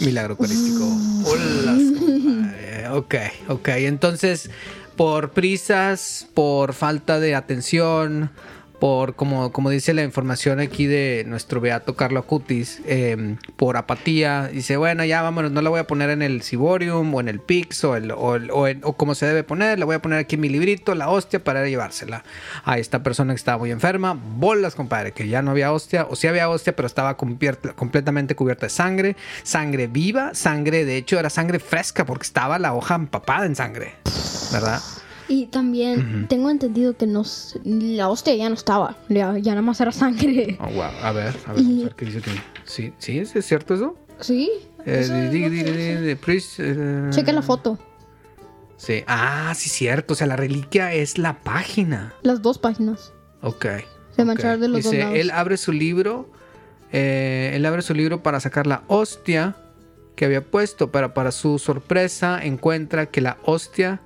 Milagro 0.00 0.32
eucarístico. 0.34 0.84
Hola. 1.26 2.96
Ok, 2.96 3.14
ok. 3.48 3.68
Entonces, 3.68 4.50
por 4.96 5.30
prisas, 5.30 6.26
por 6.34 6.72
falta 6.74 7.20
de 7.20 7.34
atención, 7.34 8.30
por, 8.82 9.14
como, 9.14 9.52
como 9.52 9.70
dice 9.70 9.94
la 9.94 10.02
información 10.02 10.58
aquí 10.58 10.86
de 10.86 11.22
nuestro 11.28 11.60
beato 11.60 11.94
Carlo 11.94 12.18
Acutis, 12.18 12.80
eh, 12.84 13.36
por 13.54 13.76
apatía, 13.76 14.48
dice, 14.52 14.76
bueno, 14.76 15.04
ya 15.04 15.22
vámonos, 15.22 15.52
no 15.52 15.62
la 15.62 15.70
voy 15.70 15.78
a 15.78 15.86
poner 15.86 16.10
en 16.10 16.20
el 16.20 16.42
Ciborium 16.42 17.14
o 17.14 17.20
en 17.20 17.28
el 17.28 17.38
Pix 17.38 17.84
o, 17.84 17.94
el, 17.94 18.10
o, 18.10 18.66
en- 18.66 18.80
como 18.80 19.14
se 19.14 19.24
debe 19.26 19.44
poner, 19.44 19.78
la 19.78 19.84
voy 19.84 19.94
a 19.94 20.02
poner 20.02 20.18
aquí 20.18 20.34
en 20.34 20.40
mi 20.40 20.48
librito, 20.48 20.96
la 20.96 21.10
hostia, 21.10 21.44
para 21.44 21.64
llevársela 21.64 22.24
a 22.64 22.76
esta 22.78 23.04
persona 23.04 23.32
que 23.34 23.36
estaba 23.36 23.58
muy 23.58 23.70
enferma. 23.70 24.18
Bolas, 24.20 24.74
compadre, 24.74 25.12
que 25.12 25.28
ya 25.28 25.42
no 25.42 25.52
había 25.52 25.70
hostia, 25.70 26.08
o 26.10 26.16
sí 26.16 26.26
había 26.26 26.48
hostia, 26.48 26.74
pero 26.74 26.86
estaba 26.86 27.16
cubierta- 27.16 27.74
completamente 27.74 28.34
cubierta 28.34 28.66
de 28.66 28.70
sangre, 28.70 29.16
sangre 29.44 29.86
viva, 29.86 30.34
sangre, 30.34 30.84
de 30.84 30.96
hecho 30.96 31.20
era 31.20 31.30
sangre 31.30 31.60
fresca 31.60 32.04
porque 32.04 32.24
estaba 32.24 32.58
la 32.58 32.74
hoja 32.74 32.96
empapada 32.96 33.46
en 33.46 33.54
sangre, 33.54 33.94
¿verdad? 34.52 34.80
Y 35.32 35.46
también 35.46 36.26
tengo 36.28 36.50
entendido 36.50 36.94
que 36.96 37.06
no, 37.06 37.22
s- 37.22 37.58
la 37.64 38.08
hostia 38.10 38.34
ya 38.34 38.48
no 38.50 38.54
estaba. 38.54 38.96
Ya, 39.08 39.38
ya 39.38 39.52
nada 39.52 39.62
más 39.62 39.80
era 39.80 39.90
sangre. 39.92 40.58
Oh, 40.60 40.66
wow. 40.70 40.82
A 41.02 41.12
ver, 41.12 41.34
a 41.46 41.52
ver, 41.54 41.62
vamos 41.64 41.80
a 41.80 41.84
ver 41.84 41.94
qué 41.94 42.04
dice 42.04 42.18
aquí. 42.18 42.30
Sí, 42.64 42.92
sí, 42.98 43.18
¿es 43.18 43.32
cierto 43.46 43.74
eso? 43.74 43.96
¿Sí? 44.20 44.50
Eh, 44.84 46.16
priest, 46.20 46.56
eh, 46.58 47.06
Checa 47.10 47.32
la 47.32 47.40
foto. 47.42 47.78
Sí. 48.76 49.04
Ah, 49.06 49.52
sí, 49.56 49.68
cierto. 49.70 50.12
O 50.12 50.16
sea, 50.16 50.26
la 50.26 50.36
reliquia 50.36 50.92
es 50.92 51.16
la 51.18 51.38
página. 51.38 52.12
Las 52.22 52.42
dos 52.42 52.58
páginas. 52.58 53.12
Ok. 53.40 53.64
Se 54.14 54.22
ok. 54.22 54.26
mancharon 54.26 54.60
de 54.60 54.68
los 54.68 54.82
dos 54.82 54.92
Dice, 54.92 55.04
lados. 55.04 55.18
él 55.18 55.30
abre 55.30 55.56
su 55.56 55.72
libro. 55.72 56.28
eh, 56.92 57.52
él 57.54 57.64
abre 57.64 57.80
su 57.82 57.94
libro 57.94 58.22
para 58.22 58.38
sacar 58.40 58.66
la 58.66 58.82
hostia 58.88 59.56
que 60.14 60.26
había 60.26 60.42
puesto, 60.44 60.92
pero 60.92 61.14
para 61.14 61.32
su 61.32 61.58
sorpresa 61.58 62.38
encuentra 62.44 63.06
que 63.06 63.22
la 63.22 63.38
hostia 63.44 64.00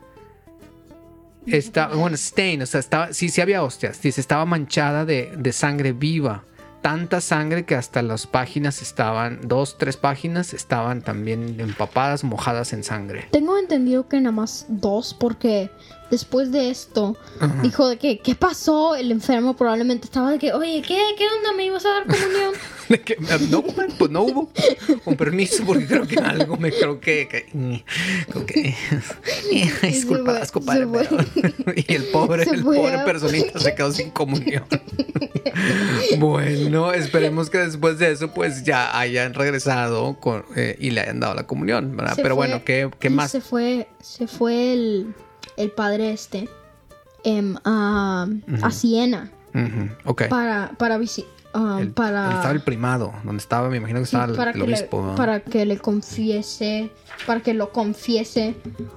está, 1.47 1.89
bueno, 1.89 2.17
stain, 2.17 2.63
o 2.63 2.67
sea, 2.67 2.81
estaba, 2.81 3.13
sí, 3.13 3.29
sí 3.29 3.41
había 3.41 3.63
hostias, 3.63 4.05
estaba 4.05 4.45
manchada 4.45 5.05
de, 5.05 5.33
de 5.37 5.53
sangre 5.53 5.93
viva. 5.93 6.45
Tanta 6.83 7.21
sangre 7.21 7.65
que 7.65 7.75
hasta 7.75 8.01
las 8.01 8.29
páginas 8.29 8.81
estaban, 8.81 9.41
dos, 9.49 9.77
tres 9.77 9.97
páginas 9.97 10.55
estaban 10.55 11.03
también 11.03 11.59
empapadas, 11.59 12.23
mojadas 12.23 12.73
en 12.73 12.85
sangre. 12.85 13.27
Tengo 13.33 13.59
entendido 13.59 14.07
que 14.09 14.21
nada 14.21 14.31
más 14.31 14.67
dos, 14.69 15.13
porque 15.13 15.69
después 16.11 16.53
de 16.53 16.71
esto 16.71 17.17
dijo 17.63 17.89
de 17.89 17.97
que, 17.99 18.19
¿qué 18.19 18.35
pasó? 18.35 18.95
El 18.97 19.11
enfermo 19.11 19.57
probablemente 19.57 20.07
estaba 20.07 20.31
de 20.31 20.39
que, 20.39 20.53
oye, 20.53 20.83
¿qué, 20.83 20.99
qué 21.19 21.25
onda? 21.39 21.53
¿Me 21.57 21.67
ibas 21.67 21.85
a 21.87 21.91
dar 21.91 22.07
comunión? 22.07 22.55
Que, 23.05 23.17
no, 23.51 23.63
pues 23.65 24.11
no 24.13 24.23
hubo. 24.23 24.49
Con 25.05 25.17
permiso, 25.17 25.65
porque 25.67 25.87
creo 25.87 26.07
que 26.07 26.21
algo 26.21 26.57
me 26.57 26.71
creo 26.71 27.01
que. 27.01 27.27
que-. 27.27 27.85
Disculpas, 29.83 30.53
compadre. 30.53 30.87
y 31.75 31.95
el 31.95 32.05
pobre, 32.05 32.45
el 32.45 32.63
pobre 32.63 32.95
a- 32.95 33.05
personita 33.05 33.59
se 33.59 33.75
quedó 33.75 33.91
sin 33.91 34.11
comunión. 34.11 34.63
bueno, 36.19 36.93
esperemos 36.93 37.51
que 37.51 37.59
después 37.59 37.99
de 37.99 38.13
eso, 38.13 38.33
pues 38.33 38.63
ya 38.63 38.97
hayan 38.99 39.35
regresado 39.35 40.19
con, 40.21 40.45
eh, 40.55 40.77
y 40.79 40.91
le 40.91 41.01
hayan 41.01 41.19
dado 41.21 41.35
la 41.35 41.45
comunión, 41.47 41.97
¿verdad? 41.97 42.15
Se 42.15 42.23
Pero 42.23 42.37
fue- 42.37 42.47
bueno, 42.47 42.65
¿qué, 42.65 42.89
qué 43.01 43.11
más? 43.11 43.31
Se 43.33 43.41
fue, 43.41 43.89
se 44.01 44.27
fue 44.29 44.73
el, 44.75 45.15
el 45.57 45.71
padre 45.71 46.13
este 46.13 46.49
em, 47.25 47.57
a, 47.65 48.27
a 48.63 48.71
Siena 48.71 49.31
Ujú, 49.55 49.89
Ok. 50.05 50.29
para, 50.29 50.73
para 50.79 50.99
visitar. 50.99 51.31
El- 51.81 51.93
para, 51.93 52.21
donde 52.25 52.35
estaba 52.37 52.53
el 52.53 52.61
primado, 52.61 53.15
donde 53.25 53.41
estaba, 53.41 53.71
me 53.71 53.79
imagino 53.79 54.01
que 54.01 54.05
sí, 54.07 54.15
estaba 54.15 54.31
el- 54.31 54.37
para, 54.37 54.51
el, 54.51 54.61
que 54.61 54.67
le, 54.67 54.75
obispo. 54.75 55.15
para 55.17 55.41
que 55.41 55.65
le 55.65 55.79
confiese, 55.79 56.91
para 57.27 57.41
que 57.41 57.55
lo 57.55 57.73
confiese 57.73 58.55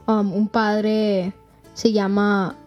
um, 0.07 0.33
un 0.33 0.49
padre, 0.49 1.31
se 1.73 1.93
llama, 1.93 2.57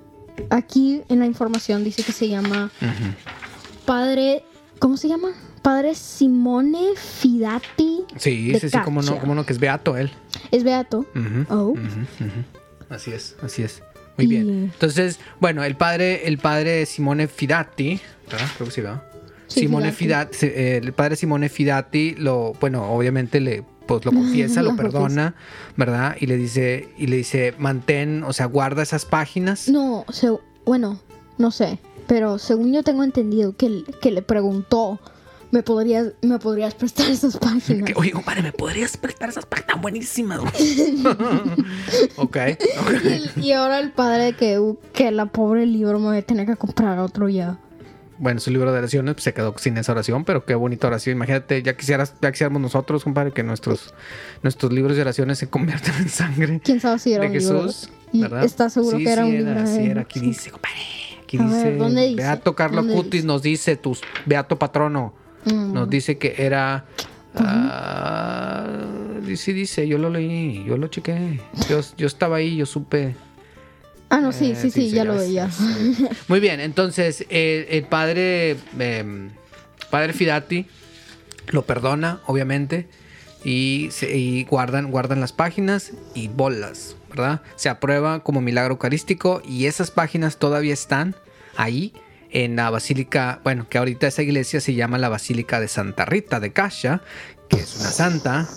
aquí 0.48 1.02
en 1.10 1.18
la 1.18 1.26
información 1.26 1.84
dice 1.84 2.02
que 2.02 2.12
se 2.12 2.26
llama 2.30 2.70
Ujú. 2.80 3.84
padre, 3.84 4.42
¿cómo 4.78 4.96
se 4.96 5.08
llama? 5.08 5.28
Padre 5.60 5.94
Simone 5.94 6.96
Fidati. 6.96 8.04
Sí, 8.16 8.52
de 8.52 8.60
sí, 8.60 8.70
sí, 8.70 8.78
como 8.84 9.02
no, 9.02 9.12
Caccia. 9.16 9.34
no, 9.34 9.44
que 9.44 9.52
es 9.52 9.58
beato 9.58 9.96
él. 9.98 10.10
Es 10.50 10.64
beato. 10.64 11.00
Ujú, 11.14 11.46
Oh. 11.50 11.64
ujú, 11.72 11.80
ujú. 11.80 12.61
Así 12.92 13.12
es, 13.12 13.36
así 13.42 13.62
es. 13.62 13.82
Muy 14.18 14.26
Y- 14.26 14.28
bien. 14.28 14.48
Entonces, 14.72 15.18
bueno, 15.40 15.64
el 15.64 15.74
padre, 15.76 16.28
el 16.28 16.38
padre 16.38 16.84
Simone 16.86 17.26
Fidati, 17.28 18.00
¿verdad? 18.30 18.46
Creo 18.56 18.68
que 18.68 18.74
sí, 18.74 18.80
¿verdad? 18.82 19.02
Sí, 19.48 19.60
Simone 19.60 19.92
Fidati. 19.92 20.34
Fidati, 20.36 20.58
eh, 20.60 20.76
el 20.82 20.92
padre 20.92 21.16
Simone 21.16 21.48
Fidati 21.48 22.14
lo, 22.16 22.52
bueno, 22.60 22.90
obviamente 22.92 23.40
le 23.40 23.64
pues 23.86 24.04
lo 24.04 24.12
confiesa, 24.12 24.62
lo 24.62 24.76
perdona, 24.76 25.34
¿verdad? 25.76 26.16
Y 26.20 26.26
le 26.26 26.36
dice, 26.36 26.88
y 26.98 27.06
le 27.08 27.16
dice, 27.16 27.54
mantén, 27.58 28.22
o 28.24 28.32
sea, 28.32 28.46
guarda 28.46 28.82
esas 28.82 29.04
páginas. 29.06 29.68
No, 29.68 30.04
se- 30.10 30.38
bueno, 30.64 31.00
no 31.38 31.50
sé, 31.50 31.78
pero 32.06 32.38
según 32.38 32.72
yo 32.72 32.82
tengo 32.82 33.02
entendido 33.04 33.56
que, 33.56 33.82
que 34.00 34.10
le 34.10 34.22
preguntó, 34.22 35.00
¿me 35.52 35.62
podrías, 35.62 36.08
¿me 36.22 36.38
podrías 36.40 36.74
prestar 36.74 37.08
esas 37.10 37.36
páginas? 37.36 37.84
Que, 37.84 37.94
Oye, 37.94 38.10
compadre, 38.10 38.42
¿me 38.42 38.52
podrías 38.52 38.96
prestar 38.96 39.28
esas 39.28 39.46
páginas 39.46 39.80
buenísimas? 39.80 40.40
güey?" 40.40 41.04
ok. 42.16 42.36
Y, 43.36 43.40
y 43.48 43.52
ahora 43.52 43.78
el 43.78 43.92
padre 43.92 44.34
que, 44.34 44.60
que 44.92 45.10
la 45.12 45.26
pobre 45.26 45.66
libro 45.66 45.98
me 46.00 46.06
voy 46.06 46.16
a 46.18 46.22
tener 46.22 46.46
que 46.46 46.56
comprar 46.56 46.98
otro 46.98 47.28
ya. 47.28 47.58
Bueno, 48.18 48.38
su 48.40 48.50
libro 48.50 48.70
de 48.72 48.78
oraciones 48.78 49.14
pues, 49.14 49.24
se 49.24 49.34
quedó 49.34 49.54
sin 49.58 49.76
esa 49.78 49.92
oración, 49.92 50.24
pero 50.24 50.44
qué 50.44 50.54
bonita 50.54 50.86
oración. 50.86 51.16
Imagínate, 51.16 51.60
ya 51.62 51.76
quisieras, 51.76 52.14
ya 52.22 52.30
quisiéramos 52.30 52.62
nosotros, 52.62 53.02
compadre, 53.04 53.32
que 53.32 53.42
nuestros, 53.42 53.94
nuestros 54.42 54.72
libros 54.72 54.94
de 54.96 55.02
oraciones 55.02 55.38
se 55.38 55.48
conviertan 55.48 55.94
en 56.02 56.08
sangre 56.08 56.60
¿Quién 56.62 56.78
sabe 56.80 56.98
si 57.00 57.12
era 57.14 57.22
de 57.24 57.30
un 57.30 57.38
libro? 57.38 57.62
Jesús. 57.64 57.90
Y 58.12 58.20
¿verdad? 58.22 58.44
¿Estás 58.44 58.74
seguro 58.74 58.98
Sí, 58.98 59.04
que 59.04 59.10
era 59.12 59.24
sí 59.24 59.28
un 59.30 59.36
libro? 59.36 59.66
Sí, 59.66 59.72
de- 59.78 59.90
era. 59.90 60.00
Aquí 60.02 60.20
dice, 60.20 60.50
compadre. 60.52 60.76
Aquí 61.24 61.38
A 61.38 61.42
dice. 61.44 61.64
ver, 61.64 61.78
¿dónde 61.78 62.02
dice? 62.02 62.16
Beato 62.16 62.54
Carlo 62.54 62.76
¿Dónde 62.82 62.94
Cutis 62.94 63.10
dice? 63.12 63.26
nos 63.26 63.42
dice, 63.42 63.76
tu 63.76 63.96
beato 64.26 64.56
patrono, 64.58 65.14
Mm. 65.44 65.72
nos 65.72 65.90
dice 65.90 66.18
que 66.18 66.34
era. 66.38 66.84
ah, 67.34 68.66
sí, 69.36 69.52
dice, 69.52 69.86
yo 69.88 69.98
lo 69.98 70.10
leí, 70.10 70.64
yo 70.64 70.76
lo 70.76 70.88
chequé. 70.88 71.40
Yo, 71.68 71.80
yo 71.96 72.06
estaba 72.06 72.36
ahí, 72.36 72.56
yo 72.56 72.66
supe. 72.66 73.14
Ah, 74.10 74.20
no, 74.20 74.32
sí, 74.32 74.50
Eh, 74.52 74.56
sí, 74.56 74.70
sí, 74.70 74.90
ya 74.90 75.04
lo 75.04 75.16
veía. 75.16 75.50
sí. 75.50 76.06
Muy 76.28 76.38
bien, 76.40 76.60
entonces 76.60 77.24
eh, 77.30 77.66
el 77.70 77.84
padre, 77.84 78.56
eh, 78.78 79.30
padre 79.90 80.12
Fidati 80.12 80.66
lo 81.48 81.62
perdona, 81.64 82.20
obviamente, 82.26 82.88
y, 83.44 83.88
se- 83.90 84.14
y 84.16 84.44
guardan, 84.44 84.90
guardan 84.90 85.20
las 85.20 85.32
páginas 85.32 85.92
y 86.14 86.28
bolas, 86.28 86.96
¿verdad? 87.08 87.40
Se 87.56 87.68
aprueba 87.70 88.20
como 88.22 88.40
milagro 88.42 88.74
eucarístico 88.74 89.40
y 89.48 89.64
esas 89.64 89.90
páginas 89.90 90.36
todavía 90.36 90.74
están 90.74 91.16
ahí 91.56 91.92
en 92.32 92.56
la 92.56 92.70
basílica, 92.70 93.40
bueno, 93.44 93.68
que 93.68 93.78
ahorita 93.78 94.06
esa 94.06 94.22
iglesia 94.22 94.60
se 94.60 94.74
llama 94.74 94.98
la 94.98 95.08
Basílica 95.08 95.60
de 95.60 95.68
Santa 95.68 96.04
Rita 96.06 96.40
de 96.40 96.52
Cascia, 96.52 97.02
que 97.48 97.58
es 97.58 97.76
una 97.78 97.90
santa. 97.90 98.48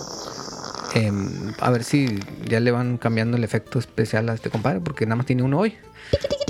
Em, 0.93 1.53
a 1.59 1.69
ver 1.71 1.83
si 1.83 2.19
ya 2.47 2.61
le 2.61 2.71
van 2.71 2.97
cambiando 2.97 3.35
el 3.35 3.43
efecto 3.43 3.79
especial 3.79 4.29
a 4.29 4.33
este 4.33 4.49
compadre, 4.49 4.79
porque 4.79 5.05
nada 5.05 5.17
más 5.17 5.25
tiene 5.25 5.43
uno 5.43 5.59
hoy. 5.59 5.75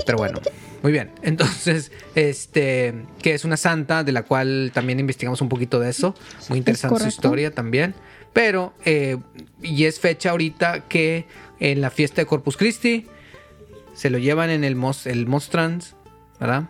Pero 0.06 0.18
bueno, 0.18 0.40
muy 0.82 0.92
bien. 0.92 1.10
Entonces, 1.22 1.90
este, 2.14 2.94
que 3.20 3.34
es 3.34 3.44
una 3.44 3.56
santa 3.56 4.04
de 4.04 4.12
la 4.12 4.22
cual 4.22 4.70
también 4.72 5.00
investigamos 5.00 5.40
un 5.40 5.48
poquito 5.48 5.80
de 5.80 5.90
eso. 5.90 6.14
Muy 6.48 6.58
interesante 6.58 7.00
su 7.00 7.08
historia 7.08 7.50
también. 7.50 7.94
Pero, 8.32 8.72
eh, 8.84 9.16
y 9.62 9.86
es 9.86 9.98
fecha 9.98 10.30
ahorita 10.30 10.80
que 10.88 11.26
en 11.58 11.80
la 11.80 11.90
fiesta 11.90 12.22
de 12.22 12.26
Corpus 12.26 12.56
Christi 12.56 13.06
se 13.94 14.10
lo 14.10 14.18
llevan 14.18 14.50
en 14.50 14.62
el, 14.62 14.76
mos, 14.76 15.06
el 15.06 15.26
Mostrans, 15.26 15.96
¿verdad? 16.38 16.68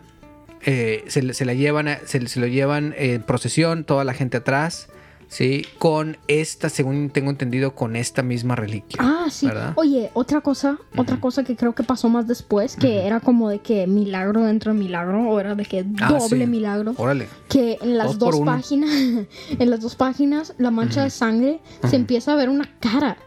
Eh, 0.65 1.03
se, 1.07 1.21
le- 1.21 1.33
se 1.33 1.45
la 1.45 1.53
llevan, 1.53 1.87
a- 1.87 1.99
se, 2.05 2.25
se 2.27 2.39
lo 2.39 2.47
llevan 2.47 2.93
en 2.97 3.21
procesión, 3.23 3.83
toda 3.83 4.03
la 4.03 4.13
gente 4.13 4.37
atrás, 4.37 4.89
¿sí? 5.29 5.65
Con 5.77 6.17
esta, 6.27 6.69
según 6.69 7.09
tengo 7.09 7.29
entendido, 7.29 7.75
con 7.75 7.95
esta 7.95 8.23
misma 8.23 8.55
reliquia. 8.55 8.99
Ah, 9.01 9.27
sí. 9.29 9.45
¿verdad? 9.47 9.73
Oye, 9.75 10.09
otra 10.13 10.41
cosa, 10.41 10.77
otra 10.95 11.19
cosa 11.19 11.43
que 11.43 11.55
creo 11.55 11.73
que 11.75 11.83
pasó 11.83 12.09
más 12.09 12.27
después, 12.27 12.75
que 12.75 13.05
era 13.05 13.19
como 13.19 13.49
de 13.49 13.59
que 13.59 13.85
milagro 13.87 14.43
dentro 14.43 14.73
de 14.73 14.79
milagro, 14.79 15.29
o 15.29 15.39
era 15.39 15.53
de 15.55 15.63
que 15.65 15.85
Ah, 16.01 16.09
doble 16.13 16.45
sí. 16.45 16.47
milagro. 16.51 16.93
Órale. 16.97 17.27
Que 17.49 17.77
en 17.81 17.97
las 17.97 18.17
Dos 18.17 18.39
páginas, 18.41 18.89
en 19.59 19.69
las 19.69 19.79
dos 19.81 19.95
páginas, 19.95 20.53
la 20.57 20.71
mancha 20.71 21.03
de 21.03 21.09
sangre 21.11 21.59
se 21.89 21.95
empieza 21.97 22.33
a 22.33 22.35
ver 22.35 22.49
una 22.49 22.69
cara. 22.79 23.17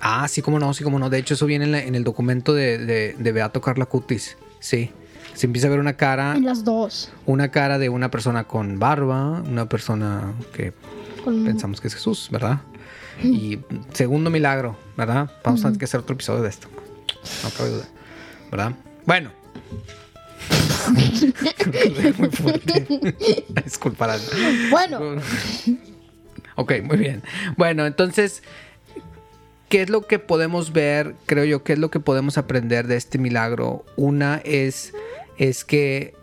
Ah, 0.00 0.26
sí, 0.28 0.40
como 0.42 0.58
no, 0.58 0.72
sí, 0.74 0.82
como 0.82 0.98
no. 0.98 1.10
De 1.10 1.18
hecho, 1.18 1.34
eso 1.34 1.44
viene 1.46 1.66
en, 1.66 1.72
la- 1.72 1.82
en 1.84 1.94
el 1.94 2.04
documento 2.04 2.54
de, 2.54 2.78
de, 2.78 3.14
de 3.18 3.32
Beato 3.32 3.60
Carla 3.60 3.84
Cutis. 3.86 4.36
Sí. 4.58 4.90
Se 5.40 5.46
empieza 5.46 5.68
a 5.68 5.70
ver 5.70 5.80
una 5.80 5.96
cara, 5.96 6.34
En 6.36 6.44
las 6.44 6.64
dos. 6.64 7.10
una 7.24 7.50
cara 7.50 7.78
de 7.78 7.88
una 7.88 8.10
persona 8.10 8.44
con 8.44 8.78
barba, 8.78 9.40
una 9.40 9.66
persona 9.70 10.34
que 10.52 10.74
Con- 11.24 11.44
pensamos 11.46 11.80
que 11.80 11.88
es 11.88 11.94
Jesús, 11.94 12.28
¿verdad? 12.30 12.58
Y 13.22 13.58
segundo 13.94 14.28
milagro, 14.28 14.76
¿verdad? 14.98 15.30
Vamos 15.42 15.60
a 15.60 15.68
tener 15.68 15.78
que 15.78 15.86
hacer 15.86 16.00
otro 16.00 16.12
episodio 16.14 16.42
de 16.42 16.50
esto. 16.50 16.68
No 17.42 17.48
cabe 17.56 17.70
duda, 17.70 17.84
¿verdad? 18.50 18.72
Bueno. 19.06 19.30
Muy 22.18 22.30
fuerte. 22.30 22.86
Disculparán. 23.64 24.20
Bueno, 24.70 25.00
Ok, 26.56 26.72
muy 26.84 26.98
bien. 26.98 27.22
Bueno, 27.56 27.86
entonces, 27.86 28.42
¿qué 29.70 29.80
es 29.80 29.88
lo 29.88 30.02
que 30.06 30.18
podemos 30.18 30.74
ver? 30.74 31.14
Creo 31.24 31.44
yo, 31.46 31.64
¿qué 31.64 31.72
es 31.72 31.78
lo 31.78 31.90
que 31.90 31.98
podemos 32.00 32.36
aprender 32.36 32.86
de 32.86 32.96
este 32.96 33.16
milagro? 33.16 33.86
Una 33.96 34.42
es, 34.44 34.92
es 35.40 35.64
que 35.64 36.14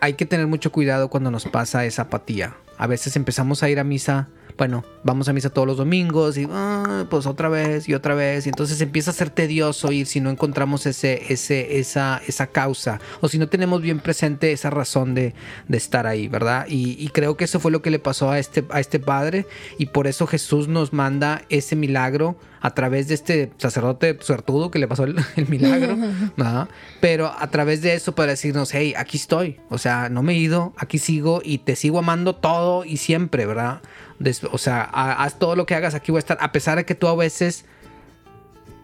hay 0.00 0.12
que 0.12 0.26
tener 0.26 0.46
mucho 0.46 0.70
cuidado 0.70 1.08
cuando 1.08 1.30
nos 1.30 1.46
pasa 1.46 1.86
esa 1.86 2.02
apatía. 2.02 2.54
A 2.82 2.88
veces 2.88 3.14
empezamos 3.14 3.62
a 3.62 3.70
ir 3.70 3.78
a 3.78 3.84
misa, 3.84 4.28
bueno, 4.58 4.84
vamos 5.04 5.28
a 5.28 5.32
misa 5.32 5.50
todos 5.50 5.68
los 5.68 5.76
domingos 5.76 6.36
y 6.36 6.48
ah, 6.50 7.06
pues 7.08 7.26
otra 7.26 7.48
vez 7.48 7.88
y 7.88 7.94
otra 7.94 8.16
vez. 8.16 8.44
Y 8.44 8.48
entonces 8.48 8.80
empieza 8.80 9.12
a 9.12 9.14
ser 9.14 9.30
tedioso 9.30 9.92
ir 9.92 10.08
si 10.08 10.20
no 10.20 10.30
encontramos 10.30 10.84
ese, 10.86 11.32
ese, 11.32 11.78
esa, 11.78 12.20
esa 12.26 12.48
causa 12.48 13.00
o 13.20 13.28
si 13.28 13.38
no 13.38 13.48
tenemos 13.48 13.82
bien 13.82 14.00
presente 14.00 14.50
esa 14.50 14.68
razón 14.70 15.14
de, 15.14 15.32
de 15.68 15.76
estar 15.76 16.08
ahí, 16.08 16.26
¿verdad? 16.26 16.66
Y, 16.68 16.96
y 16.98 17.10
creo 17.10 17.36
que 17.36 17.44
eso 17.44 17.60
fue 17.60 17.70
lo 17.70 17.82
que 17.82 17.92
le 17.92 18.00
pasó 18.00 18.32
a 18.32 18.40
este, 18.40 18.64
a 18.70 18.80
este 18.80 18.98
padre 18.98 19.46
y 19.78 19.86
por 19.86 20.08
eso 20.08 20.26
Jesús 20.26 20.66
nos 20.66 20.92
manda 20.92 21.42
ese 21.50 21.76
milagro 21.76 22.36
a 22.62 22.74
través 22.74 23.08
de 23.08 23.14
este 23.14 23.52
sacerdote 23.58 24.16
suertudo 24.20 24.70
que 24.70 24.78
le 24.78 24.86
pasó 24.86 25.04
el, 25.04 25.16
el 25.36 25.48
milagro, 25.48 25.96
¿verdad? 26.36 26.68
Pero 27.00 27.32
a 27.36 27.50
través 27.50 27.82
de 27.82 27.94
eso 27.94 28.14
para 28.14 28.32
decirnos, 28.32 28.72
hey, 28.72 28.94
aquí 28.96 29.16
estoy, 29.16 29.60
o 29.68 29.78
sea, 29.78 30.08
no 30.08 30.22
me 30.22 30.32
he 30.32 30.36
ido, 30.36 30.72
aquí 30.76 30.98
sigo 30.98 31.42
y 31.44 31.58
te 31.58 31.74
sigo 31.74 31.98
amando 31.98 32.36
todo 32.36 32.71
y 32.84 32.96
siempre, 32.96 33.46
¿verdad? 33.46 33.80
Des- 34.18 34.44
o 34.44 34.58
sea, 34.58 34.82
ha- 34.92 35.22
haz 35.24 35.38
todo 35.38 35.56
lo 35.56 35.66
que 35.66 35.74
hagas, 35.74 35.94
aquí 35.94 36.10
voy 36.12 36.18
a 36.18 36.24
estar, 36.26 36.38
a 36.40 36.52
pesar 36.52 36.76
de 36.78 36.84
que 36.84 36.94
tú 36.94 37.06
a 37.08 37.14
veces 37.16 37.64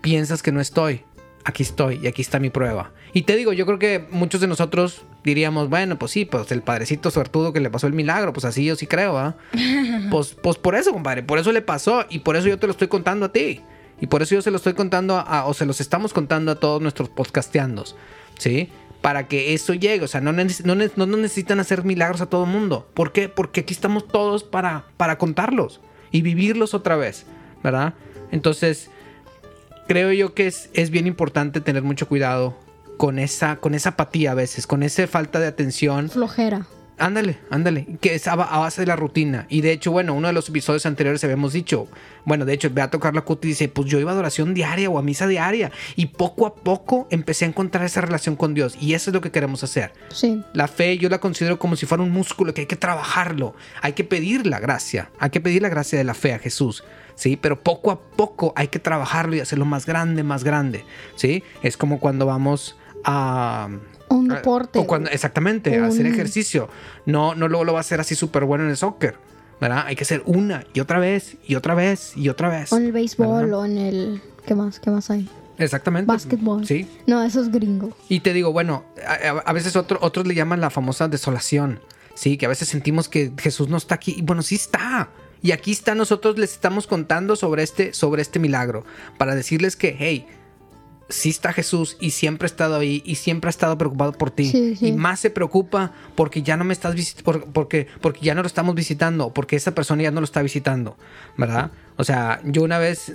piensas 0.01 0.43
que 0.43 0.53
no 0.53 0.61
estoy, 0.61 1.03
aquí 1.45 1.63
estoy 1.63 2.01
y 2.03 2.07
aquí 2.07 2.23
está 2.23 2.39
mi 2.39 2.51
prueba. 2.51 2.91
Y 3.13 3.23
te 3.23 3.37
digo, 3.37 3.53
yo 3.53 3.65
creo 3.67 3.79
que 3.79 4.07
muchos 4.11 4.41
de 4.41 4.47
nosotros 4.47 5.03
diríamos, 5.25 5.69
bueno, 5.71 5.99
pues 5.99 6.13
sí, 6.13 6.25
pues 6.25 6.51
el 6.53 6.63
padrecito 6.63 7.11
suertudo 7.11 7.53
que 7.53 7.61
le 7.61 7.71
pasó 7.71 7.87
el 7.87 7.93
milagro, 7.95 8.33
pues 8.33 8.45
así 8.45 8.65
yo 8.65 8.77
sí 8.77 8.87
creo, 8.87 9.19
¿ah? 9.19 9.37
pues, 10.11 10.37
pues 10.43 10.57
por 10.59 10.75
eso, 10.75 10.93
compadre, 10.93 11.23
por 11.23 11.39
eso 11.39 11.53
le 11.53 11.63
pasó 11.63 12.05
y 12.11 12.21
por 12.21 12.37
eso 12.37 12.49
yo 12.49 12.59
te 12.59 12.67
lo 12.67 12.73
estoy 12.73 12.89
contando 12.89 13.27
a 13.27 13.33
ti. 13.33 13.61
Y 14.01 14.07
por 14.07 14.23
eso 14.23 14.37
yo 14.37 14.43
se 14.43 14.53
lo 14.53 14.59
estoy 14.59 14.75
contando 14.75 15.17
a, 15.17 15.47
o 15.47 15.55
se 15.55 15.67
los 15.67 15.81
estamos 15.81 16.13
contando 16.13 16.53
a 16.53 16.55
todos 16.55 16.81
nuestros 16.81 17.09
podcasteandos, 17.09 17.97
¿sí? 18.39 18.69
Para 19.03 19.29
que 19.29 19.55
eso 19.55 19.75
llegue, 19.75 20.05
o 20.05 20.09
sea, 20.09 20.21
no, 20.21 20.33
no, 20.33 21.07
no 21.07 21.17
necesitan 21.17 21.61
hacer 21.61 21.85
milagros 21.85 22.21
a 22.21 22.27
todo 22.27 22.45
el 22.45 22.51
mundo. 22.51 22.89
¿Por 22.95 23.13
qué? 23.13 23.29
Porque 23.29 23.61
aquí 23.61 23.73
estamos 23.73 24.09
todos 24.09 24.43
para, 24.43 24.87
para 24.97 25.19
contarlos 25.19 25.81
y 26.11 26.23
vivirlos 26.23 26.75
otra 26.75 26.97
vez, 26.97 27.27
¿verdad? 27.63 27.95
Entonces, 28.33 28.91
creo 29.87 30.13
yo 30.13 30.35
que 30.35 30.47
es, 30.47 30.71
es 30.75 30.91
bien 30.91 31.07
importante 31.07 31.61
tener 31.61 31.83
mucho 31.83 32.09
cuidado 32.09 32.57
con 32.97 33.19
esa, 33.19 33.57
con 33.57 33.75
esa 33.75 33.91
apatía 33.91 34.33
a 34.33 34.35
veces, 34.35 34.67
con 34.67 34.83
esa 34.83 35.07
falta 35.07 35.39
de 35.41 35.47
atención. 35.47 36.11
flojera. 36.11 36.67
Ándale, 36.99 37.39
ándale, 37.51 37.87
que 38.01 38.15
es 38.17 38.27
a, 38.27 38.35
ba- 38.35 38.47
a 38.51 38.59
base 38.59 38.81
de 38.83 38.87
la 38.89 38.97
rutina. 38.97 39.47
Y 39.49 39.61
de 39.61 39.71
hecho, 39.73 39.93
bueno, 39.93 40.15
uno 40.15 40.27
de 40.27 40.33
los 40.33 40.49
episodios 40.49 40.85
anteriores 40.85 41.23
habíamos 41.23 41.53
dicho, 41.53 41.87
bueno, 42.25 42.45
de 42.45 42.53
hecho, 42.55 42.71
Beato 42.71 42.99
Carla 42.99 43.21
Cuti 43.21 43.47
dice, 43.49 43.69
pues 43.69 43.89
yo 43.89 44.01
iba 44.01 44.11
a 44.11 44.15
adoración 44.15 44.53
diaria 44.53 44.91
o 44.91 44.99
a 44.99 45.03
misa 45.03 45.27
diaria. 45.29 45.71
Y 45.95 46.07
poco 46.07 46.45
a 46.47 46.57
poco 46.57 47.07
empecé 47.11 47.45
a 47.45 47.49
encontrar 47.49 47.85
esa 47.85 48.01
relación 48.01 48.35
con 48.35 48.53
Dios. 48.53 48.77
Y 48.81 48.95
eso 48.95 49.11
es 49.11 49.15
lo 49.15 49.21
que 49.21 49.31
queremos 49.31 49.63
hacer. 49.63 49.93
Sí. 50.09 50.43
La 50.55 50.67
fe 50.67 50.99
yo 50.99 51.09
la 51.09 51.19
considero 51.21 51.59
como 51.59 51.77
si 51.77 51.87
fuera 51.87 52.03
un 52.03 52.11
músculo 52.11 52.53
que 52.53 52.63
hay 52.63 52.67
que 52.67 52.77
trabajarlo. 52.77 53.55
Hay 53.81 53.93
que 53.93 54.03
pedir 54.05 54.47
la 54.47 54.59
gracia. 54.59 55.11
Hay 55.21 55.31
que 55.31 55.41
pedir 55.41 55.63
la 55.63 55.69
gracia 55.69 55.97
de 55.99 56.05
la 56.05 56.15
fe 56.15 56.35
a 56.35 56.39
Jesús. 56.41 56.83
¿Sí? 57.15 57.37
Pero 57.37 57.61
poco 57.63 57.91
a 57.93 58.01
poco 58.01 58.53
hay 58.57 58.69
que 58.69 58.79
trabajarlo 58.81 59.37
y 59.37 59.41
hacerlo 59.41 59.65
más 59.65 59.87
grande, 59.87 60.23
más 60.25 60.43
grande. 60.45 60.85
¿Sí? 61.15 61.43
Es 61.63 61.77
como 61.77 62.01
cuando 62.01 62.27
vamos 62.27 62.77
a... 63.05 63.69
Un 64.11 64.31
a- 64.33 64.37
deporte. 64.37 64.79
O 64.79 64.87
cuando, 64.87 65.11
exactamente, 65.11 65.79
a 65.79 65.87
hacer 65.87 66.07
Un- 66.07 66.13
ejercicio. 66.13 66.69
No, 67.07 67.35
no 67.35 67.49
luego 67.49 67.65
lo 67.65 67.73
va 67.73 67.79
a 67.79 67.83
hacer 67.83 68.01
así 68.01 68.15
súper 68.15 68.45
bueno 68.45 68.65
en 68.65 68.71
el 68.71 68.77
soccer. 68.77 69.17
¿Verdad? 69.61 69.85
Hay 69.87 69.97
que 69.97 70.05
hacer 70.05 70.23
una 70.25 70.65
y 70.73 70.79
otra 70.79 71.01
vez 71.01 71.37
y 71.45 71.57
otra 71.57 71.75
vez 71.75 72.13
y 72.17 72.29
otra 72.29 72.49
vez. 72.49 72.73
O 72.73 72.77
en 72.77 72.85
el 72.87 72.93
béisbol 72.93 73.45
¿verdad? 73.47 73.59
o 73.59 73.65
en 73.65 73.77
el... 73.77 74.23
¿Qué 74.47 74.55
más? 74.55 74.79
¿Qué 74.79 74.89
más 74.91 75.11
hay? 75.11 75.29
Exactamente. 75.59 76.07
Básquetbol. 76.07 76.65
Sí, 76.65 76.89
No, 77.09 77.21
eso 77.25 77.41
es 77.43 77.51
gringo. 77.51 77.91
y 78.09 78.21
te 78.21 78.33
digo, 78.33 78.53
bueno, 78.53 78.85
a, 79.05 79.15
a- 79.15 79.39
a 79.41 79.53
veces 79.53 79.75
otro- 79.75 79.99
otros 80.01 80.29
le 80.29 80.37
llaman 80.37 80.61
la 80.61 80.71
famosa 80.71 81.09
desolación. 81.09 81.81
Sí, 82.15 82.37
que 82.37 82.47
a 82.47 82.49
veces 82.49 82.69
sentimos 82.69 83.09
que 83.09 83.33
Jesús 83.37 83.69
no 83.69 83.77
está 83.77 83.97
aquí. 83.97 84.15
Y 84.17 84.23
bueno, 84.23 84.43
sí 84.43 84.55
está. 84.55 85.09
Y 85.43 85.51
aquí 85.51 85.73
está, 85.73 85.97
nosotros 85.97 86.39
les 86.39 86.53
estamos 86.53 86.87
contando 86.87 87.35
sobre 87.35 87.65
este, 87.65 87.93
sobre 87.93 88.23
este 88.23 88.39
milagro. 88.39 88.85
Para 89.19 89.35
decirles 89.35 89.75
que, 89.75 89.97
hey, 89.99 90.27
sí 91.09 91.31
está 91.31 91.53
Jesús 91.53 91.97
y 92.01 92.11
siempre 92.11 92.47
ha 92.47 92.51
estado 92.51 92.77
ahí 92.77 93.03
y 93.05 93.17
siempre 93.17 93.49
ha 93.49 93.51
estado 93.51 93.79
preocupado 93.79 94.13
por 94.13 94.31
ti. 94.31 94.47
Sí, 94.47 94.77
sí. 94.77 94.89
Y 94.89 94.93
más 94.93 95.21
se 95.21 95.31
preocupa 95.31 95.93
porque 96.15 96.43
ya 96.43 96.57
no 96.57 96.65
me 96.65 96.73
estás 96.73 96.95
visitando, 96.95 97.47
porque, 97.53 97.87
porque 98.01 98.21
ya 98.21 98.35
no 98.35 98.43
lo 98.43 98.47
estamos 98.47 98.75
visitando, 98.75 99.33
porque 99.33 99.57
esa 99.57 99.75
persona 99.75 100.03
ya 100.03 100.11
no 100.11 100.21
lo 100.21 100.25
está 100.25 100.43
visitando, 100.43 100.97
¿verdad? 101.37 101.71
O 101.97 102.05
sea, 102.05 102.41
yo 102.45 102.63
una 102.63 102.79
vez, 102.79 103.15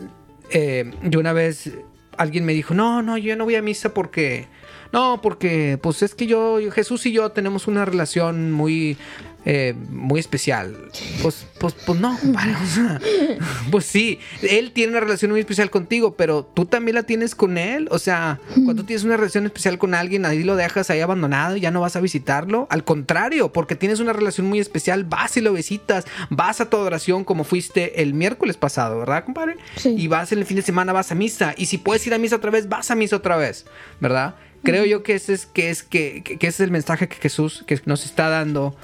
eh, 0.52 0.92
yo 1.04 1.20
una 1.20 1.34
vez, 1.34 1.72
alguien 2.18 2.46
me 2.46 2.54
dijo, 2.54 2.74
no, 2.74 3.02
no, 3.02 3.18
yo 3.18 3.36
no 3.36 3.46
voy 3.46 3.56
a 3.56 3.62
misa 3.62 3.94
porque, 3.94 4.48
no, 4.94 5.22
porque, 5.24 5.80
pues 5.82 6.04
es 6.04 6.14
que 6.14 6.28
yo, 6.28 6.60
Jesús 6.72 7.08
y 7.08 7.12
yo 7.12 7.32
tenemos 7.32 7.68
una 7.68 7.84
relación 7.84 8.52
muy, 8.52 8.96
eh, 9.44 9.74
muy 9.90 10.20
especial. 10.20 10.78
Pues, 11.24 11.48
pues, 11.58 11.74
pues 11.86 12.00
no, 12.00 12.16
compadre, 12.18 12.56
o 12.56 12.68
sea, 12.68 13.02
pues 13.72 13.86
sí, 13.86 14.20
él 14.44 14.72
tiene 14.72 14.92
una 14.92 15.00
relación 15.00 15.32
muy 15.32 15.40
especial 15.40 15.72
contigo, 15.72 16.16
pero 16.16 16.46
tú 16.46 16.66
también 16.66 16.94
la 16.94 17.04
tienes 17.04 17.34
con 17.34 17.58
él. 17.58 17.88
O 17.90 17.98
sea, 17.98 18.40
cuando 18.64 18.86
tienes 18.86 19.04
una 19.04 19.18
relación 19.18 19.48
especial 19.48 19.80
con 19.80 19.96
alguien, 19.96 20.28
ahí 20.28 20.44
lo 20.44 20.56
dejas 20.56 20.92
ahí 20.92 21.02
abandonado 21.02 21.58
y 21.58 21.62
ya 21.62 21.72
no 21.72 21.82
vas 21.82 21.96
a 21.96 22.00
visitarlo. 22.00 22.68
Al 22.70 22.84
contrario, 22.84 23.52
porque 23.52 23.76
tienes 23.76 24.00
una 24.00 24.14
relación 24.14 24.46
muy 24.46 24.60
especial, 24.60 25.06
vas 25.06 25.36
y 25.38 25.42
lo 25.42 25.54
visitas, 25.54 26.06
vas 26.30 26.62
a 26.62 26.70
tu 26.70 26.78
adoración 26.78 27.24
como 27.24 27.46
fuiste 27.46 28.04
el 28.04 28.14
miércoles 28.14 28.58
pasado, 28.58 29.00
¿verdad, 29.00 29.26
compadre? 29.26 29.58
Sí. 29.76 29.96
Y 29.98 30.08
vas 30.08 30.32
en 30.32 30.38
el 30.38 30.46
fin 30.46 30.58
de 30.58 30.62
semana, 30.62 30.94
vas 30.94 31.12
a 31.12 31.16
misa. 31.16 31.56
Y 31.58 31.66
si 31.66 31.80
puedes 31.80 32.06
ir 32.06 32.14
a 32.14 32.20
misa 32.20 32.36
otra 32.36 32.52
vez, 32.52 32.70
vas 32.70 32.92
a 32.92 32.96
misa 32.96 33.16
otra 33.16 33.38
vez, 33.38 33.66
¿verdad? 34.00 34.36
Creo 34.64 34.86
yo 34.86 35.04
que 35.04 35.16
ese 35.16 35.34
es, 35.34 35.46
que 35.46 35.70
es, 35.70 35.84
que, 35.84 36.24
que- 36.24 36.36
ese 36.36 36.48
es 36.48 36.60
el 36.62 36.72
mensaje 36.72 37.08
que 37.08 37.16
Jesús 37.18 37.64
que 37.68 37.80
nos 37.86 38.06
está 38.06 38.30
dando 38.30 38.76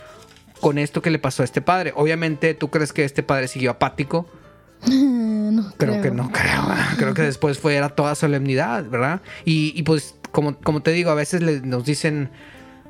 con 0.59 0.77
esto 0.77 1.01
que 1.01 1.09
le 1.09 1.19
pasó 1.19 1.41
a 1.41 1.45
este 1.45 1.61
padre. 1.61 1.93
Obviamente, 1.95 2.53
¿tú 2.53 2.69
crees 2.69 2.91
que 2.93 3.05
este 3.05 3.23
padre 3.23 3.47
siguió 3.47 3.71
apático? 3.71 4.27
no 4.87 5.73
Creo, 5.77 6.01
que 6.01 6.11
no, 6.11 6.31
creo. 6.31 6.63
Creo 6.97 7.13
que 7.13 7.21
después 7.23 7.59
fue 7.59 7.75
era 7.75 7.89
toda 7.89 8.15
solemnidad, 8.15 8.85
¿verdad? 8.89 9.21
Y, 9.45 9.73
y 9.75 9.83
pues, 9.83 10.15
como, 10.31 10.55
como 10.59 10.81
te 10.81 10.91
digo, 10.91 11.11
a 11.11 11.15
veces 11.15 11.41
le- 11.41 11.61
nos 11.61 11.85
dicen, 11.85 12.29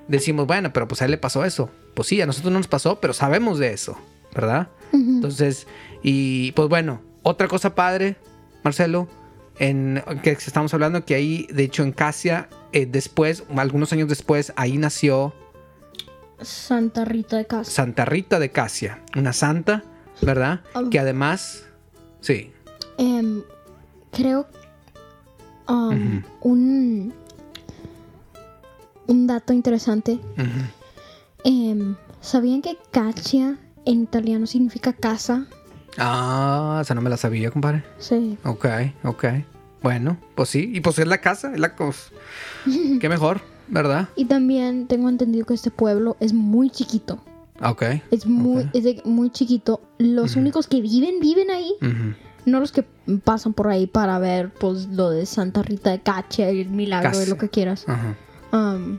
decimos, 0.07 0.47
bueno, 0.47 0.73
pero 0.73 0.87
pues 0.87 1.01
a 1.01 1.05
él 1.05 1.11
le 1.11 1.17
pasó 1.17 1.45
eso. 1.45 1.69
Pues 1.93 2.07
sí, 2.07 2.21
a 2.21 2.25
nosotros 2.25 2.51
no 2.51 2.59
nos 2.59 2.67
pasó, 2.67 2.99
pero 2.99 3.13
sabemos 3.13 3.59
de 3.59 3.73
eso, 3.73 3.97
¿verdad? 4.33 4.69
Entonces, 4.93 5.67
Y 6.01 6.51
pues 6.53 6.69
bueno, 6.69 7.01
otra 7.23 7.47
cosa 7.47 7.75
padre, 7.75 8.15
Marcelo, 8.63 9.07
en 9.59 10.01
que 10.23 10.31
estamos 10.31 10.73
hablando 10.73 11.05
que 11.05 11.15
ahí, 11.15 11.47
de 11.51 11.63
hecho, 11.63 11.83
en 11.83 11.91
Casia, 11.91 12.49
eh, 12.71 12.85
después, 12.85 13.43
algunos 13.55 13.93
años 13.93 14.07
después, 14.07 14.53
ahí 14.55 14.77
nació 14.77 15.33
Santa 16.41 17.05
Rita 17.05 17.37
de 17.37 17.45
Casia. 17.45 17.73
Santa 17.73 18.05
Rita 18.05 18.39
de 18.39 18.51
Casia, 18.51 19.03
una 19.15 19.33
santa, 19.33 19.83
¿verdad? 20.21 20.61
Que 20.89 20.99
además, 20.99 21.65
sí, 22.21 22.53
Em, 22.99 23.43
creo 24.11 24.45
um, 25.69 26.21
un 26.41 27.13
un 29.07 29.25
dato 29.25 29.53
interesante. 29.53 30.19
Em, 31.45 31.95
¿Sabían 32.19 32.61
que 32.61 32.77
Cacia 32.91 33.57
en 33.85 34.03
italiano 34.03 34.45
significa 34.47 34.91
casa? 34.91 35.47
Ah, 35.97 36.79
esa 36.81 36.93
no 36.95 37.01
me 37.01 37.09
la 37.09 37.17
sabía, 37.17 37.51
compadre. 37.51 37.83
Sí. 37.97 38.37
Ok, 38.43 38.65
ok. 39.03 39.25
Bueno, 39.81 40.17
pues 40.35 40.49
sí, 40.49 40.71
y 40.73 40.81
pues 40.81 40.99
es 40.99 41.07
la 41.07 41.19
casa, 41.19 41.51
es 41.53 41.59
la 41.59 41.75
cosa. 41.75 42.11
Qué 42.99 43.09
mejor, 43.09 43.41
¿verdad? 43.67 44.09
Y 44.15 44.25
también 44.25 44.87
tengo 44.87 45.09
entendido 45.09 45.45
que 45.45 45.53
este 45.53 45.71
pueblo 45.71 46.17
es 46.19 46.33
muy 46.33 46.69
chiquito. 46.69 47.19
Ok. 47.61 47.83
Es 48.11 48.25
muy, 48.25 48.69
es 48.73 48.83
de- 48.83 49.01
muy 49.05 49.29
chiquito. 49.31 49.81
Los 49.97 50.35
únicos 50.37 50.67
que 50.67 50.81
viven, 50.81 51.19
viven 51.19 51.49
ahí. 51.51 51.73
No 52.45 52.59
los 52.61 52.71
que 52.71 52.85
pasan 53.25 53.53
por 53.53 53.67
ahí 53.67 53.85
para 53.85 54.17
ver 54.17 54.49
pues 54.49 54.87
lo 54.87 55.09
de 55.09 55.25
Santa 55.25 55.61
Rita 55.61 55.91
de 55.91 55.99
Cacia 55.99 56.51
y 56.51 56.61
el 56.61 56.69
milagro 56.69 57.17
de 57.17 57.27
lo 57.27 57.37
que 57.37 57.49
quieras. 57.49 57.83
Ajá. 57.87 58.15
Um, 58.53 58.97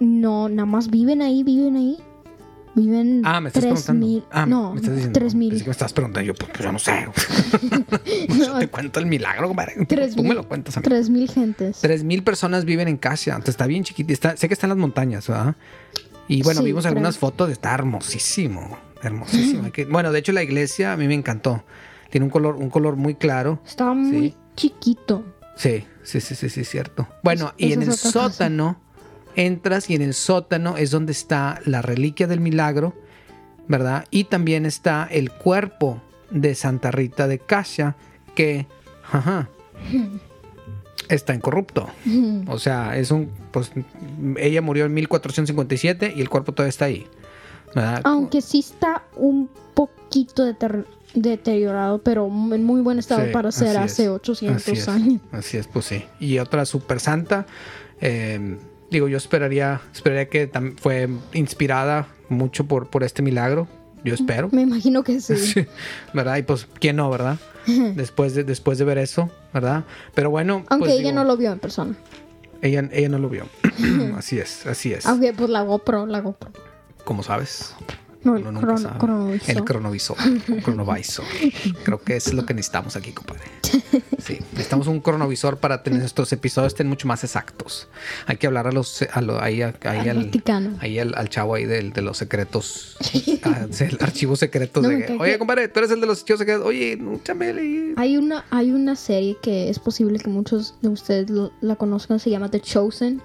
no, 0.00 0.48
nada 0.48 0.66
más 0.66 0.88
viven 0.90 1.22
ahí, 1.22 1.42
viven 1.42 1.76
ahí. 1.76 1.98
Viven 2.78 3.22
Ah, 3.24 3.40
me 3.40 3.48
estás 3.48 3.62
tres 3.62 3.72
preguntando. 3.84 4.06
mil. 4.06 4.24
Ah, 4.30 4.46
no, 4.46 4.70
me 4.72 4.76
estás 4.80 4.94
diciendo. 4.94 5.18
tres 5.18 5.34
mil. 5.34 5.48
Pensé 5.50 5.64
que 5.64 5.68
me 5.68 5.72
estás 5.72 5.92
preguntando. 5.92 6.26
Yo, 6.26 6.34
pues, 6.34 6.50
yo 6.62 6.72
no 6.72 6.78
sé. 6.78 7.06
Yo 8.38 8.58
te 8.58 8.68
cuento 8.68 9.00
el 9.00 9.06
milagro, 9.06 9.48
compadre. 9.48 9.74
Tú 10.14 10.22
me 10.22 10.34
lo 10.34 10.46
cuentas 10.46 10.76
a 10.76 10.80
mí. 10.80 10.84
Tres 10.84 11.10
mil 11.10 11.28
gentes. 11.30 11.78
Tres 11.80 12.04
mil 12.04 12.22
personas 12.22 12.64
viven 12.64 12.88
en 12.88 12.96
Casia. 12.96 13.32
Entonces 13.34 13.54
está 13.54 13.66
bien 13.66 13.84
chiquita. 13.84 14.12
Está- 14.12 14.36
sé 14.36 14.48
que 14.48 14.54
está 14.54 14.66
en 14.66 14.70
las 14.70 14.78
montañas, 14.78 15.26
¿verdad? 15.28 15.56
Y 16.28 16.42
bueno, 16.42 16.60
Sí, 16.60 16.66
vimos 16.66 16.82
creo. 16.84 16.90
algunas 16.92 17.18
fotos. 17.18 17.50
Está 17.50 17.74
hermosísimo. 17.74 18.78
Hermosísimo. 19.02 19.70
Bueno, 19.90 20.12
de 20.12 20.18
hecho, 20.18 20.32
la 20.32 20.42
iglesia 20.42 20.92
a 20.92 20.96
mí 20.96 21.06
me 21.08 21.14
encantó. 21.14 21.64
Tiene 22.10 22.24
un 22.24 22.30
color, 22.30 22.56
un 22.56 22.70
color 22.70 22.96
muy 22.96 23.14
claro. 23.14 23.60
Estaba 23.66 23.94
muy 23.94 24.30
Sí. 24.30 24.36
chiquito. 24.56 25.24
Sí, 25.56 25.84
sí, 26.02 26.20
sí, 26.20 26.34
sí, 26.34 26.48
sí, 26.48 26.64
cierto. 26.64 27.08
Bueno, 27.22 27.52
Es- 27.58 27.68
y 27.70 27.72
en 27.72 27.82
el 27.82 27.92
sótano, 27.92 28.80
entras 29.36 29.88
y 29.90 29.94
en 29.94 30.02
el 30.02 30.14
sótano 30.14 30.76
es 30.76 30.90
donde 30.90 31.12
está 31.12 31.60
la 31.64 31.82
reliquia 31.82 32.26
del 32.26 32.40
milagro, 32.40 32.94
¿verdad? 33.68 34.04
Y 34.10 34.24
también 34.24 34.66
está 34.66 35.06
el 35.10 35.30
cuerpo 35.30 36.00
de 36.30 36.54
Santa 36.54 36.90
Rita 36.90 37.26
de 37.28 37.38
Casia, 37.38 37.96
que, 38.34 38.66
ajá, 39.10 39.48
está 41.08 41.34
incorrupto. 41.34 41.88
O 42.48 42.58
sea, 42.58 42.96
es 42.96 43.10
un, 43.10 43.30
pues, 43.50 43.70
ella 44.38 44.62
murió 44.62 44.86
en 44.86 44.94
1457 44.94 46.14
y 46.16 46.20
el 46.20 46.28
cuerpo 46.28 46.52
todavía 46.52 46.70
está 46.70 46.86
ahí, 46.86 47.06
¿verdad? 47.74 48.00
Aunque 48.04 48.40
sí 48.40 48.60
está 48.60 49.02
un 49.16 49.48
poquito 49.74 50.46
deter- 50.46 50.86
deteriorado, 51.14 51.98
pero 52.02 52.26
en 52.26 52.64
muy 52.64 52.80
buen 52.80 52.98
estado 52.98 53.26
Sí, 53.26 53.32
para 53.32 53.52
ser 53.52 53.76
así 53.76 53.84
es. 53.86 53.92
hace 53.92 54.08
800 54.08 54.62
Así 54.62 54.72
es, 54.72 54.88
años. 54.88 55.20
Así 55.32 55.56
es, 55.58 55.66
pues 55.66 55.84
sí. 55.84 56.04
Y 56.20 56.38
otra 56.38 56.64
super 56.66 57.00
santa. 57.00 57.46
eh, 58.00 58.56
digo, 58.90 59.08
yo 59.08 59.16
esperaría, 59.16 59.80
esperaría 59.92 60.28
que 60.28 60.50
fue 60.76 61.08
inspirada 61.32 62.08
mucho 62.28 62.64
por, 62.66 62.88
por 62.88 63.04
este 63.04 63.22
milagro. 63.22 63.68
Yo 64.04 64.14
espero. 64.14 64.48
Me 64.52 64.62
imagino 64.62 65.02
que 65.02 65.20
sí. 65.20 65.36
Sí, 65.36 65.66
¿Verdad? 66.14 66.36
Y 66.36 66.42
pues, 66.42 66.66
¿quién 66.78 66.96
no, 66.96 67.10
verdad? 67.10 67.38
Después 67.66 68.34
de, 68.34 68.44
después 68.44 68.78
de 68.78 68.84
ver 68.84 68.96
eso, 68.96 69.30
¿verdad? 69.52 69.84
Pero 70.14 70.30
bueno. 70.30 70.64
Aunque 70.68 70.86
pues, 70.86 70.92
ella 70.92 71.10
digo, 71.10 71.14
no 71.16 71.24
lo 71.24 71.36
vio 71.36 71.52
en 71.52 71.58
persona. 71.58 71.94
ella, 72.62 72.88
ella 72.92 73.08
no 73.10 73.18
lo 73.18 73.28
vio. 73.28 73.46
así 74.16 74.38
es, 74.38 74.64
así 74.66 74.92
es. 74.92 75.04
Aunque 75.04 75.34
pues 75.34 75.50
la 75.50 75.62
GoPro, 75.62 76.06
la 76.06 76.20
GoPro. 76.20 76.50
Como 77.04 77.22
sabes. 77.22 77.74
No, 78.24 78.36
el 78.36 78.42
Uno 78.42 78.52
nunca 78.52 78.66
crono- 78.66 78.78
sabe. 78.82 78.98
cronovisor. 78.98 79.50
El 79.56 79.64
cronovisor. 79.64 80.16
cronovisor. 80.64 81.24
Creo 81.84 82.02
que 82.02 82.16
es 82.16 82.32
lo 82.34 82.44
que 82.44 82.54
necesitamos 82.54 82.96
aquí, 82.96 83.12
compadre. 83.12 83.42
Sí, 84.18 84.38
necesitamos 84.52 84.86
un 84.88 85.00
cronovisor 85.00 85.58
para 85.58 85.82
tener 85.82 86.00
nuestros 86.00 86.32
episodios 86.32 86.72
estén 86.72 86.88
mucho 86.88 87.06
más 87.06 87.22
exactos. 87.24 87.88
Hay 88.26 88.36
que 88.36 88.46
hablar 88.46 88.66
a 88.66 88.72
los, 88.72 89.02
a 89.12 89.20
lo- 89.20 89.40
ahí, 89.40 89.62
a- 89.62 89.74
ahí 89.84 90.00
Al 90.08 90.18
al, 90.18 90.24
Vaticano. 90.24 90.76
ahí 90.80 90.98
al, 90.98 91.14
al 91.16 91.28
chavo 91.28 91.54
ahí 91.54 91.64
del, 91.64 91.92
de 91.92 92.02
los 92.02 92.18
secretos, 92.18 92.96
ah, 93.44 93.66
el 93.80 93.98
archivos 94.00 94.40
secretos. 94.40 94.82
No, 94.82 94.88
de 94.88 95.06
que, 95.06 95.12
Oye, 95.14 95.32
que- 95.32 95.38
compadre, 95.38 95.68
tú 95.68 95.78
eres 95.78 95.90
el 95.92 96.00
de 96.00 96.06
los 96.08 96.18
archivos 96.20 96.40
secretos. 96.40 96.66
Oye, 96.66 96.98
chamele. 97.24 97.94
Hay 97.96 98.16
una, 98.16 98.44
hay 98.50 98.72
una 98.72 98.96
serie 98.96 99.36
que 99.40 99.68
es 99.70 99.78
posible 99.78 100.18
que 100.18 100.28
muchos 100.28 100.74
de 100.82 100.88
ustedes 100.88 101.30
lo- 101.30 101.52
la 101.60 101.76
conozcan, 101.76 102.18
se 102.18 102.30
llama 102.30 102.50
The 102.50 102.60
Chosen, 102.60 103.22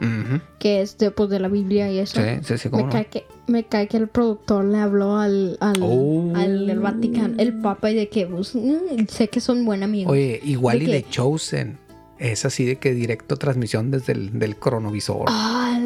que 0.60 0.82
es 0.82 0.98
de, 0.98 1.12
pues, 1.12 1.30
de 1.30 1.40
la 1.40 1.48
Biblia 1.48 1.90
y 1.92 2.00
eso. 2.00 2.22
Sí, 2.22 2.28
sí, 2.44 2.58
sí, 2.58 2.70
cómo 2.70 2.84
me, 2.84 2.88
no. 2.88 2.94
cae 2.94 3.06
que, 3.08 3.26
me 3.48 3.64
cae 3.66 3.88
que 3.88 3.98
el 3.98 4.08
productor 4.08 4.66
le 4.66 4.78
habló 4.80 5.18
al, 5.18 5.58
al, 5.60 5.78
Oh. 5.82 6.32
al 6.36 6.66
del 6.68 6.80
Vaticano, 6.80 7.36
el 7.38 7.54
Papa, 7.62 7.92
y 7.92 7.96
de 7.96 8.10
que 8.10 8.26
pues, 8.26 8.56
mm, 8.56 9.08
sé 9.10 9.28
que 9.28 9.40
son 9.42 9.66
buen 9.66 9.84
amigos. 9.84 10.12
Oye, 10.14 10.40
igual 10.44 10.80
¿De 10.80 10.84
y 10.84 10.88
qué? 10.88 10.94
de 10.94 11.10
Chosen. 11.10 11.78
Es 12.20 12.46
así 12.46 12.64
de 12.66 12.78
que 12.78 12.94
directo 12.94 13.36
transmisión 13.38 13.92
desde 13.92 14.14
el 14.14 14.40
del 14.40 14.56
cronovisor. 14.56 15.26
Ah, 15.28 15.78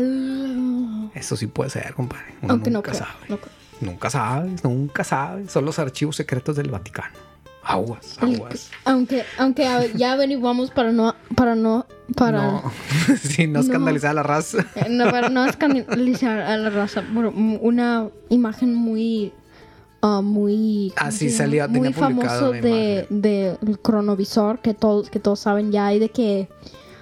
Eso 1.15 1.36
sí 1.36 1.48
puede 1.48 1.70
ser, 1.72 1.93
compadre. 1.96 2.26
Uno 2.43 2.54
aunque 2.54 2.70
no 2.70 2.80
nunca 2.80 2.91
creo, 2.91 3.00
sabe. 3.04 3.26
no 3.30 3.38
creo. 3.38 3.54
Nunca 3.82 4.10
sabes, 4.10 4.63
nunca 4.63 5.04
sabes. 5.04 5.52
Son 5.52 5.65
los 5.65 5.80
archivos 5.80 6.15
secretos 6.15 6.56
del 6.56 6.70
Vaticano. 6.70 7.13
Aguas, 7.69 8.17
aguas. 8.21 8.69
aunque 8.86 9.23
aunque 9.38 9.67
ya 9.95 10.13
averiguamos 10.13 10.71
para 10.71 10.91
no 10.93 11.13
para 11.36 11.53
no 11.56 11.86
para 12.15 12.41
No, 12.41 12.71
sí, 13.21 13.45
no 13.47 13.53
No. 13.53 13.60
escandalizar 13.60 14.12
a 14.12 14.13
la 14.13 14.23
raza. 14.23 14.65
Eh, 14.75 14.88
No, 14.89 15.12
para 15.12 15.27
no 15.30 15.45
escandalizar 15.45 16.39
a 16.39 16.56
la 16.56 16.69
raza. 16.69 17.03
Bueno, 17.12 17.30
m- 17.36 17.60
una 17.62 18.08
imagen 18.30 18.73
muy. 18.73 19.34
ah, 20.01 20.21
muy. 20.21 20.93
¿cómo 20.97 21.10
Ah, 21.10 21.12
llama? 21.12 21.38
salía- 21.38 21.65
tenía 21.67 21.82
Muy 21.82 21.93
famoso 21.93 22.51
de, 22.51 23.06
imagen. 23.10 23.21
de 23.21 23.58
cronovisor, 23.82 24.60
que 24.60 24.73
todos, 24.73 25.10
que 25.10 25.19
todos 25.19 25.39
saben 25.41 25.71
ya. 25.73 25.88
Hay 25.88 25.99
de 25.99 26.08
que. 26.10 26.47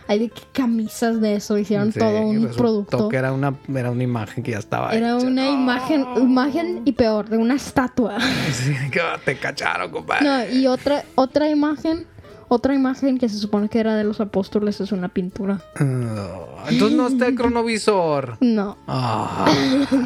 Hay 0.08 0.20
de 0.20 0.30
que 0.30 0.41
camisas 0.54 1.20
de 1.20 1.36
eso. 1.36 1.58
Hicieron 1.58 1.91
Sí, 1.91 2.00
todo 2.00 2.22
un 2.22 2.48
producto. 2.56 3.10
que 3.10 3.18
era 3.18 3.34
una, 3.34 3.56
era 3.74 3.89
una 3.91 4.04
imagen 4.04 4.44
que 4.44 4.52
ya 4.52 4.60
estaba 4.60 4.94
Era 4.94 5.18
hecha. 5.18 5.26
una 5.28 5.50
imagen. 5.50 6.06
Imagen 6.18 6.82
y 6.86 6.91
peor, 6.91 7.28
de 7.30 7.38
una 7.38 7.56
estatua. 7.56 8.18
Sí, 8.54 8.74
que 8.91 9.02
te 9.26 9.38
cacharon, 9.38 9.91
compadre. 9.91 10.24
No, 10.26 10.48
y 10.56 10.68
otra, 10.68 11.04
otra 11.15 11.50
imagen. 11.50 12.06
Otra 12.48 12.76
imagen 12.76 13.18
que 13.18 13.28
se 13.28 13.39
supone 13.39 13.70
que 13.70 13.80
era 13.80 13.96
de 13.96 14.04
los 14.04 14.22
apóstoles 14.22 14.80
es 14.80 14.91
una 14.91 15.10
pintura. 15.10 15.62
Ah, 15.78 16.65
entonces 16.70 16.96
no 16.96 17.08
está 17.08 17.26
el 17.26 17.34
cronovisor. 17.34 18.38
No. 18.41 18.78
Ah, 18.88 19.48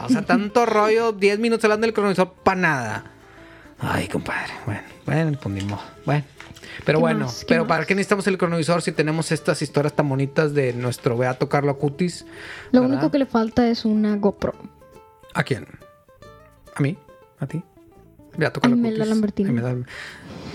o 0.06 0.08
sea, 0.10 0.22
tanto 0.22 0.66
rollo, 0.66 1.12
10 1.12 1.40
minutos 1.40 1.66
hablando 1.66 1.86
del 1.86 1.94
cronovisor 1.94 2.32
para 2.44 2.62
nada. 2.62 3.04
Ay, 3.80 4.08
compadre. 4.08 4.54
Bueno, 4.66 4.82
bueno, 5.06 5.38
pues 5.42 5.56
ni 5.56 5.62
modo. 5.70 5.82
Bueno. 6.06 6.24
Pero 6.86 6.97
¿Qué 6.99 7.01
bueno, 7.01 7.27
pero 7.47 7.63
más? 7.63 7.67
¿para 7.69 7.86
qué 7.86 7.95
necesitamos 7.95 8.25
el 8.27 8.38
cronovisor 8.38 8.82
si 8.82 8.91
tenemos 8.91 9.32
estas 9.32 9.62
historias 9.62 9.93
tan 9.93 10.08
bonitas 10.10 10.53
de 10.53 10.73
nuestro 10.73 11.17
Beato 11.17 11.49
Carlo 11.49 11.71
Acutis? 11.71 12.25
Lo 12.71 12.82
¿verdad? 12.82 12.95
único 12.97 13.12
que 13.12 13.19
le 13.19 13.25
falta 13.25 13.67
es 13.69 13.86
una 13.86 14.15
GoPro. 14.17 14.53
¿A 15.34 15.43
quién? 15.43 15.65
¿A 16.75 16.82
mí? 16.82 16.97
¿A 17.39 17.47
ti? 17.47 17.63
Beato 18.38 18.62
Carlo 18.62 18.77
Acutis. 18.77 19.08
Lambertini. 19.08 19.49
A 19.49 19.51
Imelda- 19.51 19.86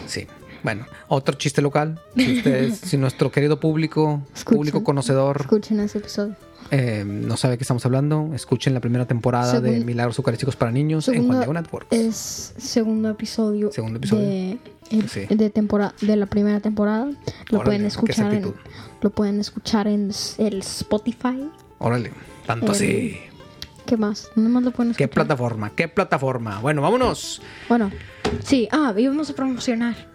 Sí. 0.07 0.27
Bueno, 0.63 0.87
otro 1.09 1.35
chiste 1.37 1.61
local. 1.61 2.01
Si 2.17 2.39
ustedes, 2.39 2.79
si 2.85 2.97
nuestro 2.97 3.31
querido 3.31 3.61
público, 3.61 4.23
Escuchen. 4.35 4.57
público 4.59 4.83
conocedor, 4.85 5.39
Escuchen 5.43 5.81
ese 5.81 5.99
episodio. 5.99 6.37
Eh, 6.71 7.05
no 7.07 7.37
sabe 7.37 7.53
de 7.53 7.59
qué 7.59 7.65
estamos 7.65 7.85
hablando, 7.87 8.31
escuchen 8.35 8.75
la 8.75 8.81
primera 8.81 9.07
temporada 9.07 9.61
de 9.61 9.85
Milagros 9.85 10.19
Eucarísticos 10.19 10.57
para 10.57 10.71
Niños 10.73 11.09
en 11.09 11.27
Juan 11.27 11.39
Diego 11.39 11.53
Networks. 11.53 11.89
Es 11.97 12.55
segundo 12.57 13.11
episodio. 13.11 13.71
Segundo 13.73 13.99
episodio. 13.99 14.27
De, 14.29 14.59
el- 14.91 15.09
Sí. 15.09 15.27
de, 15.29 15.51
temporada, 15.51 15.95
de 16.01 16.17
la 16.17 16.27
primera 16.27 16.61
temporada. 16.61 17.07
Lo 17.07 17.59
Órale, 17.59 17.65
pueden 17.65 17.87
escuchar 17.87 18.35
en, 18.35 18.55
lo 19.01 19.11
pueden 19.11 19.41
escuchar 19.41 19.87
en 19.89 20.11
el 20.39 20.59
Spotify. 20.61 21.49
Órale, 21.79 22.13
tanto 22.47 22.67
El- 22.67 22.73
así. 22.73 23.19
¿Qué 23.87 23.97
más? 23.99 24.31
¿Dónde 24.35 24.51
más 24.51 24.63
lo 24.63 24.71
pueden 24.71 24.95
¿Qué 24.95 25.09
plataforma? 25.09 25.71
¿Qué 25.77 25.89
plataforma? 25.89 26.59
Bueno, 26.61 26.81
vámonos. 26.81 27.43
Bueno, 27.69 27.91
sí. 28.43 28.67
Ah, 28.73 28.95
íbamos 28.97 29.29
a 29.29 29.35
promocionar. 29.35 30.14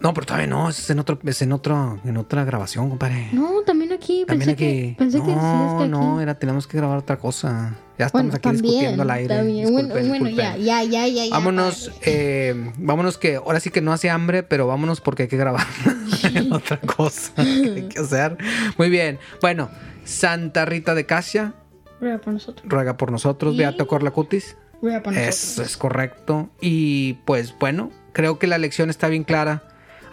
No, 0.00 0.12
pero 0.12 0.26
todavía 0.26 0.46
no, 0.48 0.68
es 0.68 0.90
en 0.90 0.98
otro, 0.98 1.18
es 1.24 1.40
en 1.40 1.52
otro, 1.52 1.98
en 2.04 2.16
otra 2.18 2.44
grabación, 2.44 2.90
compadre. 2.90 3.28
No, 3.32 3.62
también 3.64 3.92
aquí. 3.92 4.24
También 4.26 4.50
pensé 4.50 4.52
aquí. 4.52 4.64
que, 4.90 4.94
pensé 4.98 5.18
que 5.18 5.24
decías 5.26 5.42
no, 5.42 5.76
que 5.78 5.84
aquí. 5.84 5.90
no, 5.90 6.20
era, 6.20 6.34
tenemos 6.38 6.66
que 6.66 6.76
grabar 6.76 6.98
otra 6.98 7.16
cosa. 7.18 7.74
Ya 7.98 8.06
estamos 8.06 8.24
bueno, 8.26 8.36
aquí 8.36 8.42
también. 8.42 8.62
discutiendo 8.64 9.02
al 9.02 9.10
aire. 9.12 9.34
también. 9.34 9.72
Bueno, 9.72 9.88
Disculpen, 9.94 10.08
bueno, 10.08 10.24
disculpen. 10.26 10.56
ya, 10.64 10.82
ya, 10.82 10.82
ya, 10.84 11.06
ya. 11.08 11.24
ya, 11.26 11.30
Vámonos, 11.30 11.90
eh, 12.02 12.72
vámonos 12.76 13.16
que 13.18 13.36
ahora 13.36 13.60
sí 13.60 13.70
que 13.70 13.80
no 13.80 13.92
hace 13.92 14.10
hambre, 14.10 14.42
pero 14.42 14.66
vámonos 14.66 15.00
porque 15.00 15.22
hay 15.22 15.28
que 15.28 15.36
grabar 15.38 15.64
otra 16.52 16.78
cosa 16.80 17.32
que 17.36 17.42
hay 17.76 17.88
que 17.88 18.00
hacer. 18.00 18.36
Muy 18.76 18.90
bien. 18.90 19.18
Bueno, 19.40 19.70
Santa 20.04 20.64
Rita 20.66 20.94
de 20.94 21.06
Casia 21.06 21.54
Ruega 22.00 22.18
por 22.18 22.32
nosotros. 22.34 22.68
ruega 22.68 22.96
por 22.98 23.10
nosotros. 23.10 23.54
Y- 23.54 23.58
Beato 23.58 23.86
Corlacutis. 23.86 24.56
Ruega 24.82 25.02
por 25.02 25.14
Eso 25.14 25.26
nosotros. 25.26 25.66
es 25.66 25.76
correcto. 25.78 26.50
Y 26.60 27.14
pues 27.24 27.54
bueno, 27.58 27.90
creo 28.12 28.38
que 28.38 28.46
la 28.48 28.58
lección 28.58 28.90
está 28.90 29.08
bien 29.08 29.24
clara. 29.24 29.62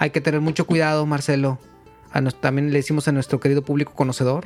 Hay 0.01 0.09
que 0.09 0.19
tener 0.19 0.41
mucho 0.41 0.65
cuidado, 0.65 1.05
Marcelo. 1.05 1.59
A 2.11 2.21
nos- 2.21 2.41
también 2.41 2.71
le 2.71 2.77
decimos 2.79 3.07
a 3.07 3.11
nuestro 3.11 3.39
querido 3.39 3.61
público 3.61 3.93
conocedor, 3.93 4.45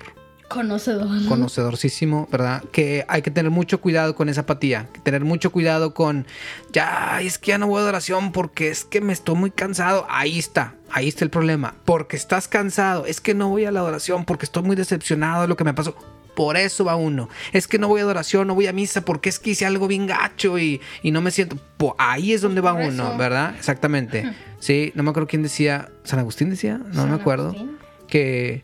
Conocedor. 0.50 1.08
conocedorcísimo, 1.30 2.28
¿verdad? 2.30 2.62
Que 2.74 3.06
hay 3.08 3.22
que 3.22 3.32
tener 3.32 3.50
mucho 3.52 3.80
cuidado 3.80 4.15
con 4.15 4.28
esa 4.28 4.41
apatía, 4.41 4.89
que 4.91 5.00
tener 5.00 5.24
mucho 5.24 5.54
cuidado 5.54 5.94
con, 5.94 6.28
ya, 6.74 7.20
es 7.22 7.39
que 7.39 7.48
ya 7.52 7.58
no 7.58 7.68
voy 7.68 7.80
a 7.80 7.84
adoración 7.84 8.34
porque 8.34 8.68
es 8.68 8.84
que 8.84 9.00
me 9.00 9.13
estoy 9.13 9.36
muy 9.36 9.50
cansado. 9.50 10.06
Ahí 10.10 10.38
está, 10.38 10.76
ahí 10.91 11.08
está 11.08 11.24
el 11.24 11.32
problema. 11.32 11.76
Porque 11.86 12.18
estás 12.18 12.50
cansado, 12.50 13.06
es 13.06 13.22
que 13.22 13.34
no 13.34 13.48
voy 13.48 13.63
a 13.63 13.72
la 13.72 13.80
adoración 13.80 14.26
porque 14.26 14.46
estoy 14.46 14.63
muy 14.63 14.76
decepcionado 14.76 15.44
de 15.44 15.48
lo 15.48 15.56
que 15.56 15.63
me 15.63 15.74
pasó. 15.74 15.96
Por 16.36 16.58
eso 16.58 16.84
va 16.86 16.95
uno. 16.95 17.30
Es 17.54 17.67
que 17.67 17.80
no 17.80 17.88
voy 17.88 18.02
a 18.02 18.04
adoración, 18.04 18.48
no 18.48 18.56
voy 18.56 18.67
a 18.67 18.74
misa 18.74 19.02
porque 19.06 19.30
es 19.30 19.39
que 19.39 19.52
hice 19.52 19.65
algo 19.65 19.88
bien 19.88 20.06
gacho 20.08 20.60
y, 20.60 20.82
y 21.02 21.12
no 21.12 21.21
me 21.21 21.32
siento. 21.32 21.58
Po- 21.78 21.95
ahí 21.98 22.34
es 22.34 22.41
donde 22.41 22.62
va 22.62 22.74
uno. 22.74 23.17
¿verdad? 23.17 23.56
Exactamente. 23.58 24.34
Sí, 24.60 24.91
no 24.95 25.04
me 25.04 25.10
acuerdo 25.12 25.28
quién 25.28 25.43
decía. 25.43 25.89
¿San 26.04 26.19
Agustín 26.19 26.50
decía? 26.50 26.78
No 26.78 26.93
San 26.93 27.10
me 27.10 27.15
acuerdo. 27.15 27.50
Agustín. 27.50 27.78
Que 28.08 28.63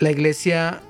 la 0.00 0.10
iglesia 0.10 0.80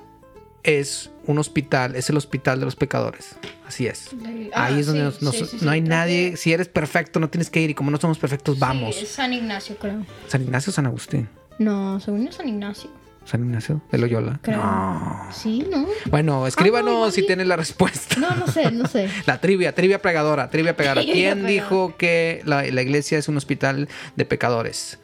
es 0.63 1.09
un 1.25 1.37
hospital, 1.39 1.95
es 1.95 2.09
el 2.09 2.17
hospital 2.17 2.59
de 2.59 2.65
los 2.65 2.75
pecadores. 2.75 3.35
Así 3.67 3.85
es. 3.87 4.09
Ah, 4.53 4.65
Ahí 4.65 4.79
es 4.79 4.87
donde 4.87 5.01
sí, 5.01 5.05
nos- 5.05 5.21
nos- 5.21 5.35
sí, 5.49 5.57
sí, 5.59 5.65
no 5.65 5.71
hay 5.71 5.81
nadie. 5.81 6.35
Si 6.37 6.51
eres 6.51 6.67
perfecto, 6.67 7.19
no 7.19 7.29
tienes 7.29 7.49
que 7.49 7.61
ir. 7.61 7.69
Y 7.69 7.73
como 7.75 7.91
no 7.91 7.97
somos 7.99 8.17
perfectos, 8.17 8.57
vamos. 8.57 8.95
San 8.95 9.31
Ignacio, 9.33 9.77
creo. 9.77 10.05
San 10.27 10.41
Ignacio 10.41 10.71
o 10.71 10.73
San 10.73 10.87
Agustín. 10.87 11.29
No, 11.59 11.99
según 11.99 12.23
yo 12.23 12.29
es 12.29 12.35
San 12.35 12.47
Ignacio. 12.49 12.89
San 13.29 13.45
Ignacio 13.45 13.81
de 13.91 13.97
Loyola. 13.97 14.39
Creo. 14.41 14.57
No. 14.57 15.27
Sí, 15.31 15.65
¿no? 15.71 15.85
Bueno, 16.09 16.47
escríbanos 16.47 16.93
igual 16.93 17.11
si 17.11 17.25
tienes 17.25 17.47
la 17.47 17.55
respuesta. 17.55 18.15
No, 18.19 18.35
no 18.35 18.47
sé, 18.47 18.71
no 18.71 18.87
sé. 18.87 19.09
La 19.25 19.39
trivia, 19.39 19.73
trivia 19.75 20.01
pegadora, 20.01 20.49
trivia 20.49 20.75
pegadora. 20.75 21.01
¿Quién 21.11 21.45
dijo 21.45 21.95
que 21.97 22.41
la, 22.45 22.63
la 22.63 22.81
iglesia 22.81 23.17
es 23.17 23.27
un 23.27 23.37
hospital 23.37 23.87
de 24.15 24.25
pecadores? 24.25 24.99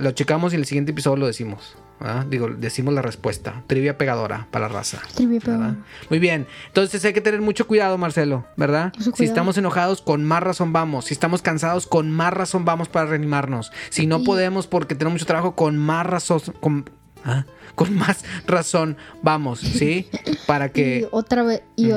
Lo 0.00 0.12
checamos 0.12 0.52
y 0.52 0.56
en 0.56 0.60
el 0.60 0.66
siguiente 0.66 0.92
episodio 0.92 1.16
lo 1.18 1.26
decimos. 1.26 1.76
¿verdad? 1.98 2.26
Digo, 2.26 2.48
decimos 2.48 2.92
la 2.92 3.00
respuesta. 3.00 3.62
Trivia 3.66 3.96
pegadora 3.96 4.46
para 4.50 4.68
la 4.68 4.74
raza. 4.74 5.00
Trivia 5.14 5.40
pegadora. 5.40 5.76
Muy 6.10 6.18
bien. 6.18 6.46
Entonces 6.66 7.02
hay 7.06 7.12
que 7.14 7.20
tener 7.22 7.40
mucho 7.40 7.66
cuidado, 7.66 7.96
Marcelo, 7.98 8.46
¿verdad? 8.56 8.92
Mucho 8.96 9.04
Si 9.04 9.10
cuidado. 9.12 9.32
estamos 9.32 9.56
enojados, 9.58 10.02
con 10.02 10.22
más 10.24 10.42
razón 10.42 10.72
vamos. 10.74 11.06
Si 11.06 11.14
estamos 11.14 11.40
cansados, 11.42 11.86
con 11.86 12.10
más 12.10 12.32
razón 12.34 12.64
vamos 12.66 12.88
para 12.88 13.06
reanimarnos. 13.06 13.70
Si 13.88 14.06
no 14.06 14.18
Y- 14.18 14.24
podemos 14.24 14.66
porque 14.66 14.94
tenemos 14.94 15.14
mucho 15.14 15.26
trabajo, 15.26 15.54
con 15.56 15.76
más 15.78 16.04
razón. 16.06 16.40
Con, 16.60 16.88
¿ah? 17.24 17.44
con 17.74 17.94
más 17.94 18.24
razón 18.46 18.96
vamos, 19.22 19.60
¿sí? 19.60 20.08
Para 20.46 20.66
Y 20.66 20.70
que. 20.70 21.08
otra 21.10 21.42
vez, 21.42 21.62
y 21.76 21.90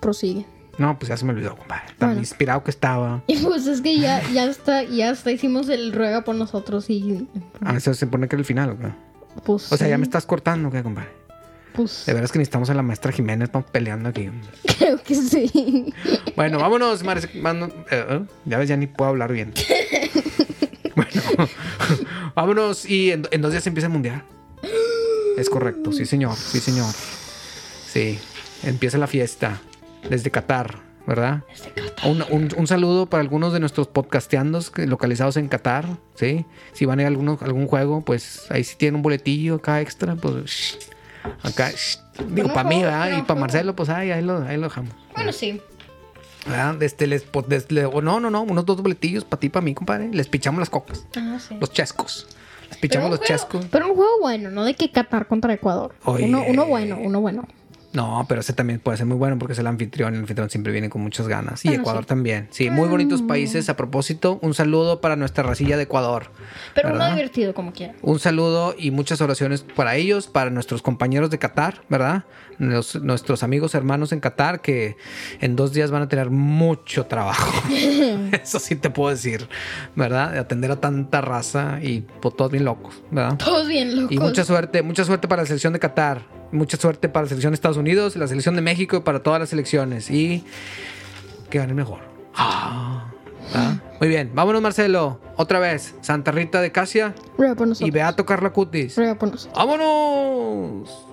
prosigue. 0.00 0.46
No, 0.78 0.96
pues 0.98 1.08
ya 1.08 1.16
se 1.16 1.24
me 1.24 1.32
olvidó, 1.32 1.56
compadre. 1.56 1.86
Tan 1.98 2.10
Bueno. 2.10 2.20
inspirado 2.20 2.62
que 2.62 2.70
estaba. 2.70 3.22
Y 3.26 3.36
pues 3.38 3.66
es 3.66 3.80
que 3.80 3.98
ya, 3.98 4.22
ya 4.32 4.44
está, 4.44 4.84
ya 4.84 5.10
está, 5.10 5.32
hicimos 5.32 5.68
el 5.68 5.92
ruega 5.92 6.22
por 6.24 6.36
nosotros 6.36 6.88
y 6.88 7.26
A 7.60 7.72
veces 7.72 7.96
se 7.96 8.06
pone 8.06 8.28
que 8.28 8.36
era 8.36 8.40
el 8.40 8.44
final, 8.46 8.70
¿o 8.70 8.78
qué? 8.78 8.88
pues. 9.44 9.72
O 9.72 9.76
sea, 9.76 9.88
ya 9.88 9.98
me 9.98 10.04
estás 10.04 10.24
cortando, 10.24 10.70
¿qué, 10.70 10.82
compadre? 10.82 11.10
Pues 11.74 12.06
De 12.06 12.14
veras 12.14 12.32
que 12.32 12.38
necesitamos 12.38 12.70
a 12.70 12.74
la 12.74 12.82
maestra 12.82 13.12
Jiménez, 13.12 13.48
estamos 13.48 13.70
peleando 13.70 14.08
aquí. 14.08 14.30
creo 14.78 14.98
que 15.02 15.14
sí. 15.14 15.92
Bueno, 16.36 16.58
vámonos, 16.58 17.02
Mar- 17.04 17.28
mano- 17.40 17.66
eh, 17.90 18.04
eh, 18.08 18.20
ya 18.46 18.58
ves, 18.58 18.68
ya 18.68 18.76
ni 18.76 18.86
puedo 18.86 19.10
hablar 19.10 19.32
bien. 19.32 19.52
bueno, 20.98 21.48
vámonos 22.34 22.84
y 22.88 23.12
en, 23.12 23.26
en 23.30 23.42
dos 23.42 23.52
días 23.52 23.66
empieza 23.66 23.86
el 23.86 23.92
mundial. 23.92 24.22
Es 25.36 25.48
correcto, 25.48 25.92
sí, 25.92 26.04
señor, 26.04 26.36
sí, 26.36 26.58
señor. 26.60 26.92
Sí, 27.86 28.18
empieza 28.64 28.98
la 28.98 29.06
fiesta 29.06 29.60
desde 30.10 30.30
Qatar, 30.30 30.78
¿verdad? 31.06 31.42
Un, 32.04 32.24
un- 32.30 32.48
un 32.56 32.66
saludo 32.66 33.06
para 33.06 33.20
algunos 33.22 33.52
de 33.52 33.60
nuestros 33.60 33.86
podcasteandos 33.86 34.72
localizados 34.76 35.36
en 35.36 35.48
Qatar, 35.48 35.86
¿sí? 36.14 36.44
Si 36.72 36.84
van 36.84 36.98
a 36.98 37.02
ir 37.02 37.06
a 37.06 37.08
alguno- 37.10 37.38
algún 37.40 37.66
juego, 37.66 38.04
pues 38.04 38.42
ahí 38.50 38.64
sí 38.64 38.74
tienen 38.76 38.96
un 38.96 39.02
boletillo 39.02 39.56
acá 39.56 39.80
extra, 39.80 40.16
pues 40.16 40.44
shh, 40.50 40.76
acá, 41.42 41.70
shh. 41.70 41.98
digo, 42.28 42.52
para 42.52 42.68
mí, 42.68 42.82
¿verdad? 42.82 43.16
Y 43.18 43.22
para. 43.22 43.40
Marcelo, 43.40 43.74
pues 43.76 43.88
ahí, 43.88 44.10
ahí, 44.10 44.22
lo, 44.22 44.42
ahí 44.42 44.56
lo 44.56 44.64
dejamos. 44.64 44.92
Bueno, 45.14 45.32
sí. 45.32 45.60
¿Verdad? 46.46 46.82
Este, 46.82 47.06
les, 47.06 47.24
le- 47.70 47.84
o 47.86 48.00
no, 48.02 48.20
no, 48.20 48.30
no, 48.30 48.42
unos 48.42 48.64
dos 48.66 48.82
boletillos 48.82 49.24
para 49.24 49.40
ti, 49.40 49.48
para 49.48 49.64
mí, 49.64 49.74
compadre. 49.74 50.08
Les 50.12 50.28
pichamos 50.28 50.58
las 50.60 50.70
cocas, 50.70 51.04
Ah, 51.16 51.38
sí. 51.46 51.56
los 51.60 51.72
chescos. 51.72 52.26
Les 52.70 52.78
pichamos 52.78 53.10
los 53.10 53.18
juego- 53.20 53.28
chescos. 53.28 53.66
Pero 53.70 53.88
un 53.88 53.94
juego 53.96 54.20
bueno, 54.20 54.50
no 54.50 54.64
de 54.64 54.74
que 54.74 54.90
Qatar 54.90 55.26
contra 55.26 55.52
Ecuador. 55.54 55.94
Oye. 56.04 56.24
Uno, 56.26 56.44
uno 56.46 56.66
bueno, 56.66 56.98
uno 57.00 57.20
bueno. 57.20 57.46
No, 57.94 58.26
pero 58.28 58.42
ese 58.42 58.52
también 58.52 58.80
puede 58.80 58.98
ser 58.98 59.06
muy 59.06 59.16
bueno 59.16 59.38
porque 59.38 59.54
es 59.54 59.58
el 59.58 59.66
anfitrión. 59.66 60.12
El 60.14 60.20
anfitrión 60.20 60.50
siempre 60.50 60.72
viene 60.72 60.90
con 60.90 61.00
muchas 61.00 61.26
ganas. 61.26 61.64
Y 61.64 61.68
Bueno, 61.68 61.82
Ecuador 61.82 62.02
sí. 62.04 62.08
también. 62.08 62.48
Sí, 62.50 62.68
muy 62.68 62.86
bonitos 62.88 63.22
países. 63.22 63.68
A 63.70 63.76
propósito, 63.76 64.38
un 64.42 64.52
saludo 64.52 65.00
para 65.00 65.16
nuestra 65.16 65.42
racilla 65.42 65.76
de 65.78 65.84
Ecuador. 65.84 66.30
Pero 66.74 66.90
¿verdad? 66.90 67.06
uno 67.08 67.16
divertido 67.16 67.54
como 67.54 67.72
quiera. 67.72 67.94
Un 68.02 68.18
saludo 68.18 68.74
y 68.78 68.90
muchas 68.90 69.20
oraciones 69.22 69.62
para 69.62 69.96
ellos, 69.96 70.26
para 70.26 70.50
nuestros 70.50 70.82
compañeros 70.82 71.30
de 71.30 71.38
Qatar, 71.38 71.80
¿verdad? 71.88 72.24
Los- 72.58 73.00
nuestros 73.00 73.42
amigos 73.42 73.74
hermanos 73.74 74.12
en 74.12 74.20
Qatar 74.20 74.60
que 74.60 74.96
en 75.40 75.56
dos 75.56 75.72
días 75.72 75.90
van 75.90 76.02
a 76.02 76.08
tener 76.08 76.28
mucho 76.28 77.06
trabajo. 77.06 77.62
Eso 78.42 78.58
sí 78.58 78.76
te 78.76 78.90
puedo 78.90 79.10
decir, 79.10 79.48
¿verdad? 79.96 80.32
De 80.32 80.38
atender 80.40 80.70
a 80.72 80.76
tanta 80.76 81.20
raza 81.22 81.78
y 81.82 82.02
pues, 82.20 82.36
todos 82.36 82.50
bien 82.52 82.64
locos, 82.64 83.02
¿verdad? 83.10 83.36
Todos 83.38 83.66
bien 83.66 83.96
locos. 83.96 84.12
Y 84.12 84.18
mucha 84.18 84.44
suerte, 84.44 84.82
mucha 84.82 85.04
suerte 85.04 85.26
para 85.26 85.42
la 85.42 85.46
selección 85.46 85.72
de 85.72 85.78
Qatar, 85.78 86.22
mucha 86.52 86.76
suerte 86.76 87.08
para 87.08 87.24
la 87.24 87.28
selección 87.28 87.52
de 87.52 87.54
Estados 87.54 87.76
Unidos, 87.76 88.16
la 88.16 88.26
selección 88.26 88.54
de 88.56 88.62
México 88.62 88.96
y 88.96 89.00
para 89.00 89.22
todas 89.22 89.40
las 89.40 89.48
selecciones. 89.48 90.10
Y 90.10 90.44
que 91.50 91.58
ganen 91.58 91.76
mejor. 91.76 92.00
Ah. 92.34 93.10
Muy 94.00 94.08
bien, 94.08 94.30
vámonos 94.34 94.62
Marcelo, 94.62 95.20
otra 95.36 95.58
vez, 95.58 95.94
Santa 96.02 96.30
Rita 96.30 96.60
de 96.60 96.70
Casia 96.70 97.14
y 97.80 97.90
Beato 97.90 98.24
Carla 98.24 98.52
Cutis. 98.52 98.96
¡Vámonos! 99.54 101.07